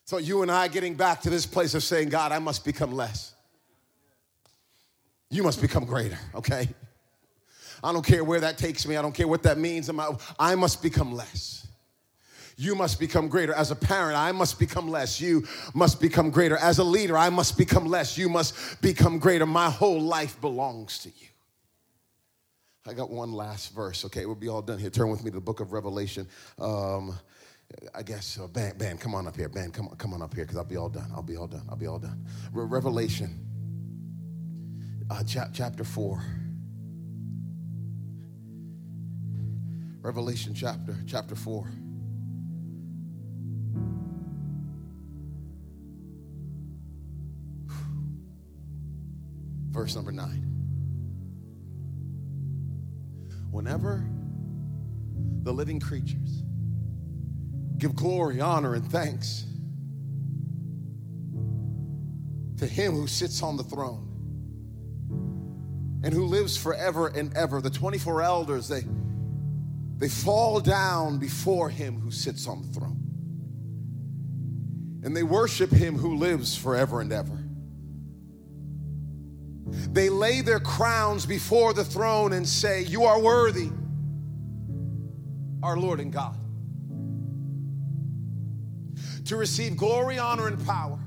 So 0.04 0.18
you 0.18 0.42
and 0.42 0.50
I 0.50 0.68
getting 0.68 0.94
back 0.94 1.22
to 1.22 1.30
this 1.30 1.46
place 1.46 1.74
of 1.74 1.82
saying, 1.82 2.10
God, 2.10 2.32
I 2.32 2.38
must 2.38 2.64
become 2.64 2.92
less. 2.92 3.32
You 5.30 5.44
must 5.44 5.60
become 5.60 5.84
greater, 5.84 6.18
okay? 6.34 6.68
I 7.82 7.92
don't 7.92 8.04
care 8.04 8.24
where 8.24 8.40
that 8.40 8.58
takes 8.58 8.86
me. 8.86 8.96
I 8.96 9.02
don't 9.02 9.14
care 9.14 9.28
what 9.28 9.42
that 9.44 9.58
means. 9.58 9.90
I 10.38 10.54
must 10.54 10.82
become 10.82 11.12
less. 11.12 11.66
You 12.60 12.74
must 12.74 13.00
become 13.00 13.28
greater. 13.28 13.54
As 13.54 13.70
a 13.70 13.74
parent, 13.76 14.18
I 14.18 14.32
must 14.32 14.58
become 14.58 14.88
less. 14.88 15.18
You 15.18 15.46
must 15.72 15.98
become 15.98 16.30
greater. 16.30 16.58
As 16.58 16.78
a 16.78 16.84
leader, 16.84 17.16
I 17.16 17.30
must 17.30 17.56
become 17.56 17.86
less. 17.86 18.18
You 18.18 18.28
must 18.28 18.82
become 18.82 19.18
greater. 19.18 19.46
My 19.46 19.70
whole 19.70 20.00
life 20.00 20.38
belongs 20.42 20.98
to 20.98 21.08
you. 21.08 21.28
I 22.86 22.92
got 22.92 23.10
one 23.10 23.32
last 23.32 23.74
verse. 23.74 24.04
Okay, 24.04 24.26
we'll 24.26 24.34
be 24.34 24.48
all 24.48 24.60
done 24.60 24.78
here. 24.78 24.90
Turn 24.90 25.08
with 25.10 25.24
me 25.24 25.30
to 25.30 25.36
the 25.36 25.40
book 25.40 25.60
of 25.60 25.72
Revelation. 25.72 26.26
Um, 26.58 27.18
I 27.94 28.02
guess, 28.02 28.38
uh, 28.38 28.46
Ben, 28.46 28.76
Ben, 28.76 28.98
come 28.98 29.14
on 29.14 29.26
up 29.26 29.36
here. 29.36 29.48
Ben, 29.48 29.70
come 29.70 29.88
on, 29.88 29.96
come 29.96 30.12
on 30.12 30.20
up 30.20 30.34
here 30.34 30.44
because 30.44 30.58
I'll 30.58 30.64
be 30.64 30.76
all 30.76 30.88
done. 30.90 31.10
I'll 31.14 31.22
be 31.22 31.36
all 31.36 31.46
done. 31.46 31.62
I'll 31.70 31.76
be 31.76 31.86
all 31.86 31.98
done. 31.98 32.26
Re- 32.52 32.66
Revelation, 32.66 33.38
uh, 35.10 35.22
chapter 35.24 35.84
4. 35.84 36.22
Revelation 40.02 40.54
chapter, 40.54 40.96
chapter 41.06 41.34
4. 41.34 41.70
Verse 49.70 49.94
number 49.94 50.10
9. 50.10 50.46
Whenever 53.50 54.02
the 55.42 55.52
living 55.52 55.80
creatures 55.80 56.42
give 57.76 57.94
glory, 57.94 58.40
honor, 58.40 58.74
and 58.74 58.90
thanks 58.90 59.44
to 62.56 62.66
him 62.66 62.92
who 62.92 63.06
sits 63.06 63.42
on 63.42 63.56
the 63.56 63.64
throne 63.64 64.06
and 66.02 66.14
who 66.14 66.24
lives 66.24 66.56
forever 66.56 67.08
and 67.08 67.34
ever. 67.36 67.60
The 67.60 67.70
24 67.70 68.22
elders, 68.22 68.68
they, 68.68 68.82
they 70.00 70.08
fall 70.08 70.58
down 70.58 71.18
before 71.18 71.70
him 71.70 72.00
who 72.00 72.10
sits 72.10 72.48
on 72.48 72.62
the 72.62 72.68
throne. 72.68 72.96
And 75.04 75.16
they 75.16 75.22
worship 75.22 75.70
him 75.70 75.96
who 75.96 76.16
lives 76.16 76.56
forever 76.56 77.00
and 77.00 77.12
ever. 77.12 77.38
They 79.92 80.08
lay 80.08 80.40
their 80.40 80.58
crowns 80.58 81.24
before 81.24 81.72
the 81.72 81.84
throne 81.84 82.32
and 82.32 82.46
say, 82.48 82.82
You 82.82 83.04
are 83.04 83.20
worthy, 83.20 83.70
our 85.62 85.76
Lord 85.76 86.00
and 86.00 86.12
God 86.12 86.36
to 89.30 89.36
receive 89.36 89.76
glory, 89.76 90.18
honor, 90.18 90.48
and 90.48 90.66
power. 90.66 90.98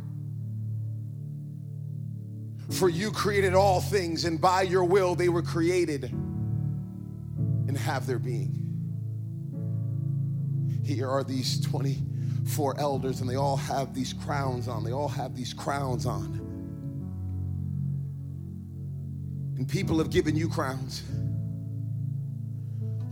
For 2.69 2.87
you 2.87 3.11
created 3.11 3.53
all 3.53 3.81
things, 3.81 4.23
and 4.23 4.39
by 4.39 4.61
your 4.61 4.85
will 4.85 5.13
they 5.13 5.27
were 5.27 5.41
created 5.41 6.05
and 6.05 7.77
have 7.77 8.07
their 8.07 8.19
being. 8.19 8.62
Here 10.83 11.09
are 11.09 11.23
these 11.23 11.61
24 11.61 12.79
elders, 12.79 13.21
and 13.21 13.29
they 13.29 13.35
all 13.35 13.57
have 13.57 13.93
these 13.93 14.13
crowns 14.13 14.67
on. 14.67 14.83
They 14.83 14.91
all 14.91 15.07
have 15.07 15.35
these 15.35 15.53
crowns 15.53 16.05
on. 16.05 16.39
And 19.57 19.67
people 19.67 19.97
have 19.99 20.09
given 20.09 20.35
you 20.35 20.49
crowns. 20.49 21.03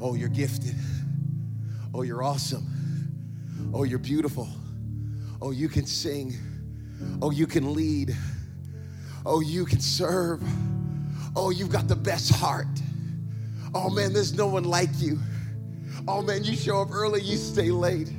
Oh, 0.01 0.15
you're 0.15 0.29
gifted. 0.29 0.75
Oh, 1.93 2.01
you're 2.01 2.23
awesome. 2.23 2.67
Oh, 3.73 3.83
you're 3.83 3.99
beautiful. 3.99 4.49
Oh, 5.41 5.51
you 5.51 5.69
can 5.69 5.85
sing. 5.85 6.35
Oh, 7.21 7.31
you 7.31 7.47
can 7.47 7.73
lead. 7.73 8.15
Oh, 9.25 9.39
you 9.39 9.65
can 9.65 9.79
serve. 9.79 10.43
Oh, 11.35 11.51
you've 11.51 11.71
got 11.71 11.87
the 11.87 11.95
best 11.95 12.33
heart. 12.35 12.67
Oh, 13.73 13.89
man, 13.89 14.11
there's 14.11 14.33
no 14.33 14.47
one 14.47 14.63
like 14.65 14.89
you. 14.99 15.19
Oh, 16.07 16.21
man, 16.21 16.43
you 16.43 16.55
show 16.55 16.81
up 16.81 16.91
early, 16.91 17.21
you 17.21 17.37
stay 17.37 17.69
late. 17.69 18.09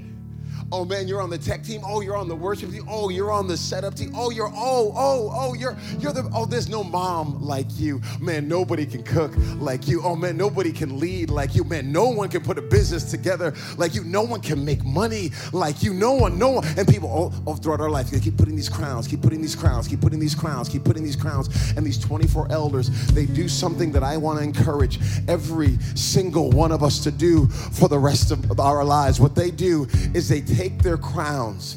Oh 0.72 0.86
man, 0.86 1.06
you're 1.06 1.20
on 1.20 1.28
the 1.28 1.36
tech 1.36 1.62
team. 1.62 1.82
Oh, 1.84 2.00
you're 2.00 2.16
on 2.16 2.28
the 2.28 2.34
worship 2.34 2.70
team. 2.70 2.86
Oh, 2.88 3.10
you're 3.10 3.30
on 3.30 3.46
the 3.46 3.58
setup 3.58 3.94
team. 3.94 4.10
Oh, 4.16 4.30
you're 4.30 4.48
oh, 4.48 4.94
oh, 4.96 5.30
oh, 5.30 5.52
you're 5.52 5.76
you're 5.98 6.14
the 6.14 6.26
oh, 6.34 6.46
there's 6.46 6.70
no 6.70 6.82
mom 6.82 7.42
like 7.42 7.66
you. 7.78 8.00
Man, 8.20 8.48
nobody 8.48 8.86
can 8.86 9.02
cook 9.02 9.32
like 9.56 9.86
you. 9.86 10.00
Oh 10.02 10.16
man, 10.16 10.38
nobody 10.38 10.72
can 10.72 10.98
lead 10.98 11.28
like 11.28 11.54
you. 11.54 11.62
Man, 11.64 11.92
no 11.92 12.08
one 12.08 12.30
can 12.30 12.40
put 12.40 12.56
a 12.56 12.62
business 12.62 13.10
together 13.10 13.52
like 13.76 13.94
you. 13.94 14.02
No 14.04 14.22
one 14.22 14.40
can 14.40 14.64
make 14.64 14.82
money 14.82 15.30
like 15.52 15.82
you. 15.82 15.92
No 15.92 16.12
one, 16.12 16.38
no 16.38 16.48
one. 16.48 16.66
And 16.78 16.88
people 16.88 17.10
all, 17.44 17.54
throughout 17.56 17.82
our 17.82 17.90
life, 17.90 18.10
they 18.10 18.18
keep 18.18 18.38
putting 18.38 18.56
these 18.56 18.70
crowns, 18.70 19.06
keep 19.06 19.20
putting 19.20 19.42
these 19.42 19.54
crowns, 19.54 19.86
keep 19.86 20.00
putting 20.00 20.20
these 20.20 20.34
crowns, 20.34 20.70
keep 20.70 20.84
putting 20.84 21.04
these 21.04 21.16
crowns. 21.16 21.50
And 21.76 21.84
these 21.84 21.98
24 21.98 22.50
elders, 22.50 22.88
they 23.12 23.26
do 23.26 23.46
something 23.46 23.92
that 23.92 24.02
I 24.02 24.16
want 24.16 24.38
to 24.38 24.44
encourage 24.44 25.00
every 25.28 25.76
single 25.94 26.50
one 26.50 26.72
of 26.72 26.82
us 26.82 26.98
to 27.00 27.10
do 27.10 27.46
for 27.48 27.88
the 27.88 27.98
rest 27.98 28.30
of 28.30 28.58
our 28.58 28.82
lives. 28.82 29.20
What 29.20 29.34
they 29.34 29.50
do 29.50 29.86
is 30.14 30.30
they 30.30 30.40
take 30.40 30.61
take 30.62 30.80
their 30.80 30.96
crowns. 30.96 31.76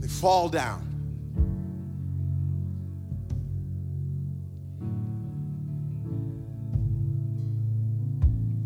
They 0.00 0.08
fall 0.08 0.48
down. 0.48 0.80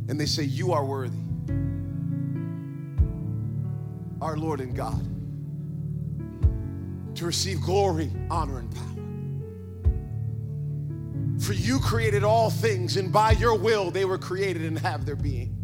And 0.09 0.19
they 0.19 0.25
say, 0.25 0.45
You 0.45 0.73
are 0.73 0.83
worthy, 0.83 1.19
our 4.23 4.39
Lord 4.39 4.63
and 4.63 4.75
God, 4.75 5.05
to 7.17 7.27
receive 7.27 7.61
glory, 7.61 8.11
honor, 8.31 8.61
and 8.61 8.75
power. 8.75 8.98
For 11.41 11.53
you 11.53 11.79
created 11.79 12.25
all 12.25 12.51
things, 12.51 12.97
and 12.97 13.13
by 13.13 13.33
your 13.33 13.55
will 13.55 13.91
they 13.91 14.05
were 14.05 14.19
created 14.19 14.63
and 14.63 14.79
have 14.79 15.07
their 15.07 15.17
being. 15.17 15.58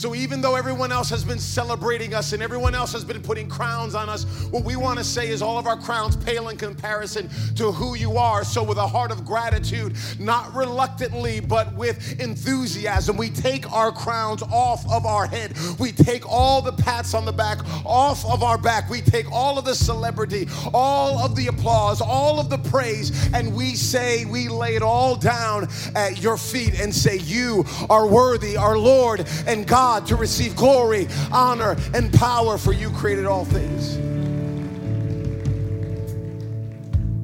So 0.00 0.14
even 0.14 0.40
though 0.40 0.56
everyone 0.56 0.92
else 0.92 1.10
has 1.10 1.24
been 1.24 1.38
celebrating 1.38 2.14
us 2.14 2.32
and 2.32 2.42
everyone 2.42 2.74
else 2.74 2.90
has 2.94 3.04
been 3.04 3.20
putting 3.20 3.50
crowns 3.50 3.94
on 3.94 4.08
us, 4.08 4.24
what 4.50 4.64
we 4.64 4.74
want 4.74 4.96
to 4.96 5.04
say 5.04 5.28
is 5.28 5.42
all 5.42 5.58
of 5.58 5.66
our 5.66 5.76
crowns 5.76 6.16
pale 6.16 6.48
in 6.48 6.56
comparison 6.56 7.28
to 7.56 7.70
who 7.70 7.94
you 7.94 8.16
are. 8.16 8.42
So 8.42 8.62
with 8.62 8.78
a 8.78 8.86
heart 8.86 9.12
of 9.12 9.26
gratitude, 9.26 9.94
not 10.18 10.54
reluctantly, 10.54 11.40
but 11.40 11.74
with 11.74 12.18
enthusiasm, 12.18 13.18
we 13.18 13.28
take 13.28 13.70
our 13.70 13.92
crowns 13.92 14.42
off 14.44 14.90
of 14.90 15.04
our 15.04 15.26
head. 15.26 15.54
We 15.78 15.92
take 15.92 16.26
all 16.26 16.62
the 16.62 16.72
pats 16.72 17.12
on 17.12 17.26
the 17.26 17.32
back 17.32 17.58
off 17.84 18.24
of 18.24 18.42
our 18.42 18.56
back. 18.56 18.88
We 18.88 19.02
take 19.02 19.30
all 19.30 19.58
of 19.58 19.66
the 19.66 19.74
celebrity, 19.74 20.48
all 20.72 21.18
of 21.18 21.36
the 21.36 21.48
applause, 21.48 22.00
all 22.00 22.40
of 22.40 22.48
the 22.48 22.56
praise, 22.56 23.30
and 23.34 23.54
we 23.54 23.74
say, 23.74 24.24
we 24.24 24.48
lay 24.48 24.76
it 24.76 24.82
all 24.82 25.14
down 25.14 25.68
at 25.94 26.22
your 26.22 26.38
feet 26.38 26.80
and 26.80 26.94
say, 26.94 27.18
you 27.18 27.66
are 27.90 28.06
worthy, 28.06 28.56
our 28.56 28.78
Lord 28.78 29.28
and 29.46 29.66
God 29.66 29.89
God 29.90 30.06
to 30.06 30.14
receive 30.14 30.54
glory, 30.54 31.08
honor, 31.32 31.76
and 31.94 32.12
power, 32.12 32.56
for 32.56 32.72
you 32.72 32.90
created 32.90 33.26
all 33.26 33.44
things. 33.44 33.98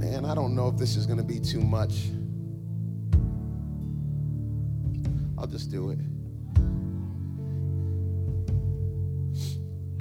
Man, 0.00 0.24
I 0.24 0.35
don't 0.35 0.57
know 0.57 0.66
if 0.66 0.76
this 0.76 0.96
is 0.96 1.07
going 1.07 1.18
to 1.18 1.22
be 1.22 1.38
too 1.38 1.61
much. 1.61 2.09
I'll 5.38 5.46
just 5.46 5.70
do 5.70 5.90
it. 5.90 6.00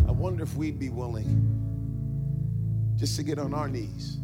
I 0.07 0.11
wonder 0.11 0.41
if 0.41 0.55
we'd 0.55 0.79
be 0.79 0.89
willing 0.89 1.43
just 2.95 3.15
to 3.17 3.23
get 3.23 3.37
on 3.37 3.53
our 3.53 3.67
knees 3.67 4.17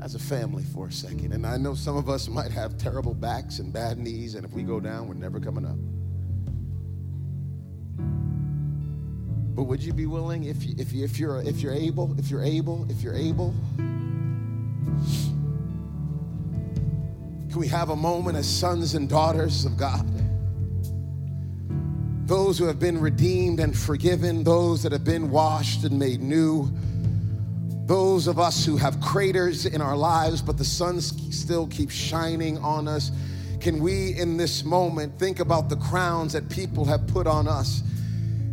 as 0.00 0.14
a 0.14 0.20
family 0.20 0.62
for 0.62 0.86
a 0.86 0.92
second. 0.92 1.32
And 1.32 1.44
I 1.44 1.56
know 1.56 1.74
some 1.74 1.96
of 1.96 2.08
us 2.08 2.28
might 2.28 2.52
have 2.52 2.78
terrible 2.78 3.14
backs 3.14 3.58
and 3.58 3.72
bad 3.72 3.98
knees, 3.98 4.36
and 4.36 4.44
if 4.44 4.52
we 4.52 4.62
go 4.62 4.78
down, 4.78 5.08
we're 5.08 5.14
never 5.14 5.40
coming 5.40 5.66
up. 5.66 5.93
But 9.54 9.64
would 9.64 9.82
you 9.82 9.92
be 9.92 10.06
willing, 10.06 10.44
if 10.44 10.64
you, 10.64 10.74
if 10.78 10.92
you, 10.92 11.04
if 11.04 11.18
you're 11.18 11.40
if 11.42 11.60
you're 11.60 11.72
able, 11.72 12.18
if 12.18 12.28
you're 12.30 12.42
able, 12.42 12.86
if 12.90 13.02
you're 13.02 13.14
able? 13.14 13.54
Can 17.50 17.60
we 17.60 17.68
have 17.68 17.90
a 17.90 17.96
moment 17.96 18.36
as 18.36 18.48
sons 18.48 18.96
and 18.96 19.08
daughters 19.08 19.64
of 19.64 19.76
God? 19.76 20.04
Those 22.26 22.58
who 22.58 22.64
have 22.64 22.80
been 22.80 23.00
redeemed 23.00 23.60
and 23.60 23.78
forgiven, 23.78 24.42
those 24.42 24.82
that 24.82 24.90
have 24.90 25.04
been 25.04 25.30
washed 25.30 25.84
and 25.84 25.96
made 25.96 26.20
new, 26.20 26.68
those 27.86 28.26
of 28.26 28.40
us 28.40 28.64
who 28.64 28.76
have 28.76 29.00
craters 29.00 29.66
in 29.66 29.80
our 29.80 29.96
lives, 29.96 30.42
but 30.42 30.58
the 30.58 30.64
sun 30.64 31.00
still 31.00 31.68
keeps 31.68 31.94
shining 31.94 32.58
on 32.58 32.88
us. 32.88 33.12
Can 33.60 33.78
we, 33.80 34.18
in 34.18 34.36
this 34.36 34.64
moment, 34.64 35.16
think 35.18 35.38
about 35.38 35.68
the 35.68 35.76
crowns 35.76 36.32
that 36.32 36.48
people 36.48 36.84
have 36.86 37.06
put 37.06 37.26
on 37.28 37.46
us? 37.46 37.82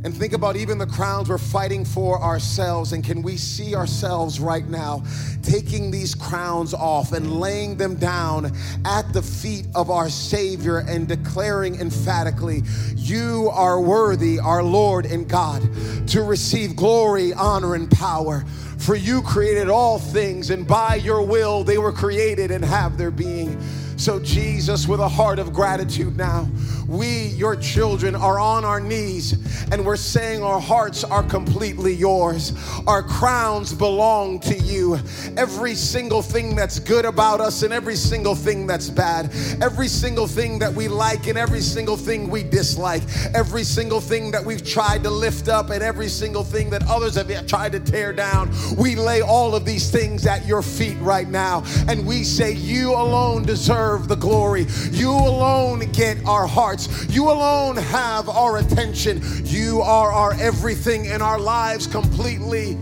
And 0.04 0.18
think 0.18 0.34
about 0.34 0.56
even 0.56 0.80
the 0.80 0.88
crowns 0.88 1.30
we're 1.30 1.38
fighting 1.38 1.86
for 1.86 2.20
ourselves. 2.20 2.91
And 2.93 3.04
can 3.04 3.22
we 3.22 3.38
see 3.38 3.76
ourselves 3.76 4.39
right 4.39 4.68
now 4.68 5.04
taking 5.43 5.91
these 5.91 6.16
crowns 6.16 6.74
off 6.74 7.12
and 7.12 7.39
laying 7.39 7.78
them 7.78 7.95
down 7.95 8.52
at 8.84 9.14
the 9.14 9.22
feet 9.22 9.68
of 9.76 9.91
our 9.91 10.10
Savior 10.10 10.80
and 10.80 11.08
declaring 11.08 11.76
emphatically, 11.80 12.64
You 12.95 13.52
are 13.54 13.80
worthy, 13.80 14.39
our 14.39 14.64
Lord 14.64 15.06
and 15.06 15.30
God, 15.30 15.62
to 16.08 16.24
receive 16.24 16.76
glory, 16.76 17.34
honor, 17.34 17.76
and 17.76 17.89
power. 17.89 18.43
For 18.80 18.95
you 18.95 19.22
created 19.22 19.70
all 19.70 19.99
things, 19.99 20.49
and 20.49 20.68
by 20.68 20.95
your 20.95 21.22
will 21.22 21.64
they 21.64 21.78
were 21.78 21.91
created 21.91 22.49
and 22.49 22.66
have 22.66 22.97
their 22.97 23.12
being. 23.12 23.62
So, 23.97 24.20
Jesus, 24.20 24.88
with 24.88 24.99
a 24.99 25.08
heart 25.08 25.38
of 25.38 25.54
gratitude 25.54 26.18
now, 26.18 26.49
we, 26.91 27.27
your 27.27 27.55
children, 27.55 28.15
are 28.15 28.37
on 28.37 28.65
our 28.65 28.81
knees 28.81 29.33
and 29.71 29.85
we're 29.85 29.95
saying 29.95 30.43
our 30.43 30.59
hearts 30.59 31.03
are 31.05 31.23
completely 31.23 31.93
yours. 31.93 32.51
Our 32.85 33.01
crowns 33.01 33.73
belong 33.73 34.39
to 34.41 34.57
you. 34.57 34.99
Every 35.37 35.73
single 35.73 36.21
thing 36.21 36.55
that's 36.55 36.79
good 36.79 37.05
about 37.05 37.39
us 37.39 37.63
and 37.63 37.71
every 37.71 37.95
single 37.95 38.35
thing 38.35 38.67
that's 38.67 38.89
bad, 38.89 39.31
every 39.61 39.87
single 39.87 40.27
thing 40.27 40.59
that 40.59 40.73
we 40.73 40.89
like 40.89 41.27
and 41.27 41.37
every 41.37 41.61
single 41.61 41.95
thing 41.95 42.29
we 42.29 42.43
dislike, 42.43 43.03
every 43.33 43.63
single 43.63 44.01
thing 44.01 44.31
that 44.31 44.43
we've 44.43 44.63
tried 44.63 45.03
to 45.03 45.09
lift 45.09 45.47
up 45.47 45.69
and 45.69 45.81
every 45.81 46.09
single 46.09 46.43
thing 46.43 46.69
that 46.71 46.83
others 46.89 47.15
have 47.15 47.47
tried 47.47 47.71
to 47.71 47.79
tear 47.79 48.11
down, 48.11 48.51
we 48.77 48.95
lay 48.95 49.21
all 49.21 49.55
of 49.55 49.63
these 49.63 49.89
things 49.89 50.25
at 50.27 50.45
your 50.45 50.61
feet 50.61 50.97
right 50.99 51.29
now 51.29 51.63
and 51.87 52.05
we 52.05 52.25
say, 52.25 52.51
You 52.51 52.91
alone 52.91 53.43
deserve 53.43 54.09
the 54.09 54.15
glory. 54.15 54.65
You 54.91 55.11
alone 55.11 55.79
get 55.91 56.17
our 56.25 56.45
hearts. 56.45 56.80
You 57.09 57.29
alone 57.29 57.77
have 57.77 58.29
our 58.29 58.57
attention. 58.57 59.21
You 59.45 59.82
are 59.82 60.11
our 60.11 60.34
everything 60.34 61.05
in 61.05 61.21
our 61.21 61.39
lives 61.39 61.88
completely, 61.88 62.77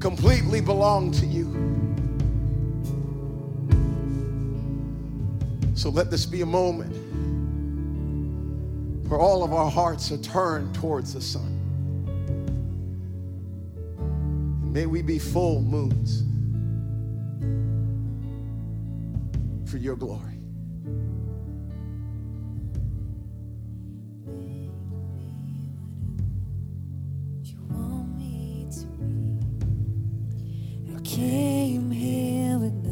completely 0.00 0.60
belong 0.60 1.12
to 1.12 1.26
you. 1.26 1.52
So 5.74 5.90
let 5.90 6.10
this 6.10 6.26
be 6.26 6.42
a 6.42 6.46
moment 6.46 6.92
where 9.08 9.18
all 9.18 9.42
of 9.42 9.52
our 9.52 9.70
hearts 9.70 10.10
are 10.12 10.18
turned 10.18 10.74
towards 10.74 11.12
the 11.12 11.20
sun. 11.20 11.58
And 14.62 14.72
may 14.72 14.86
we 14.86 15.02
be 15.02 15.18
full 15.18 15.60
moons 15.60 16.22
for 19.70 19.78
your 19.78 19.96
glory. 19.96 20.31
Came 31.16 31.90
here 31.90 32.56
with 32.58 32.72
nothing, 32.72 32.91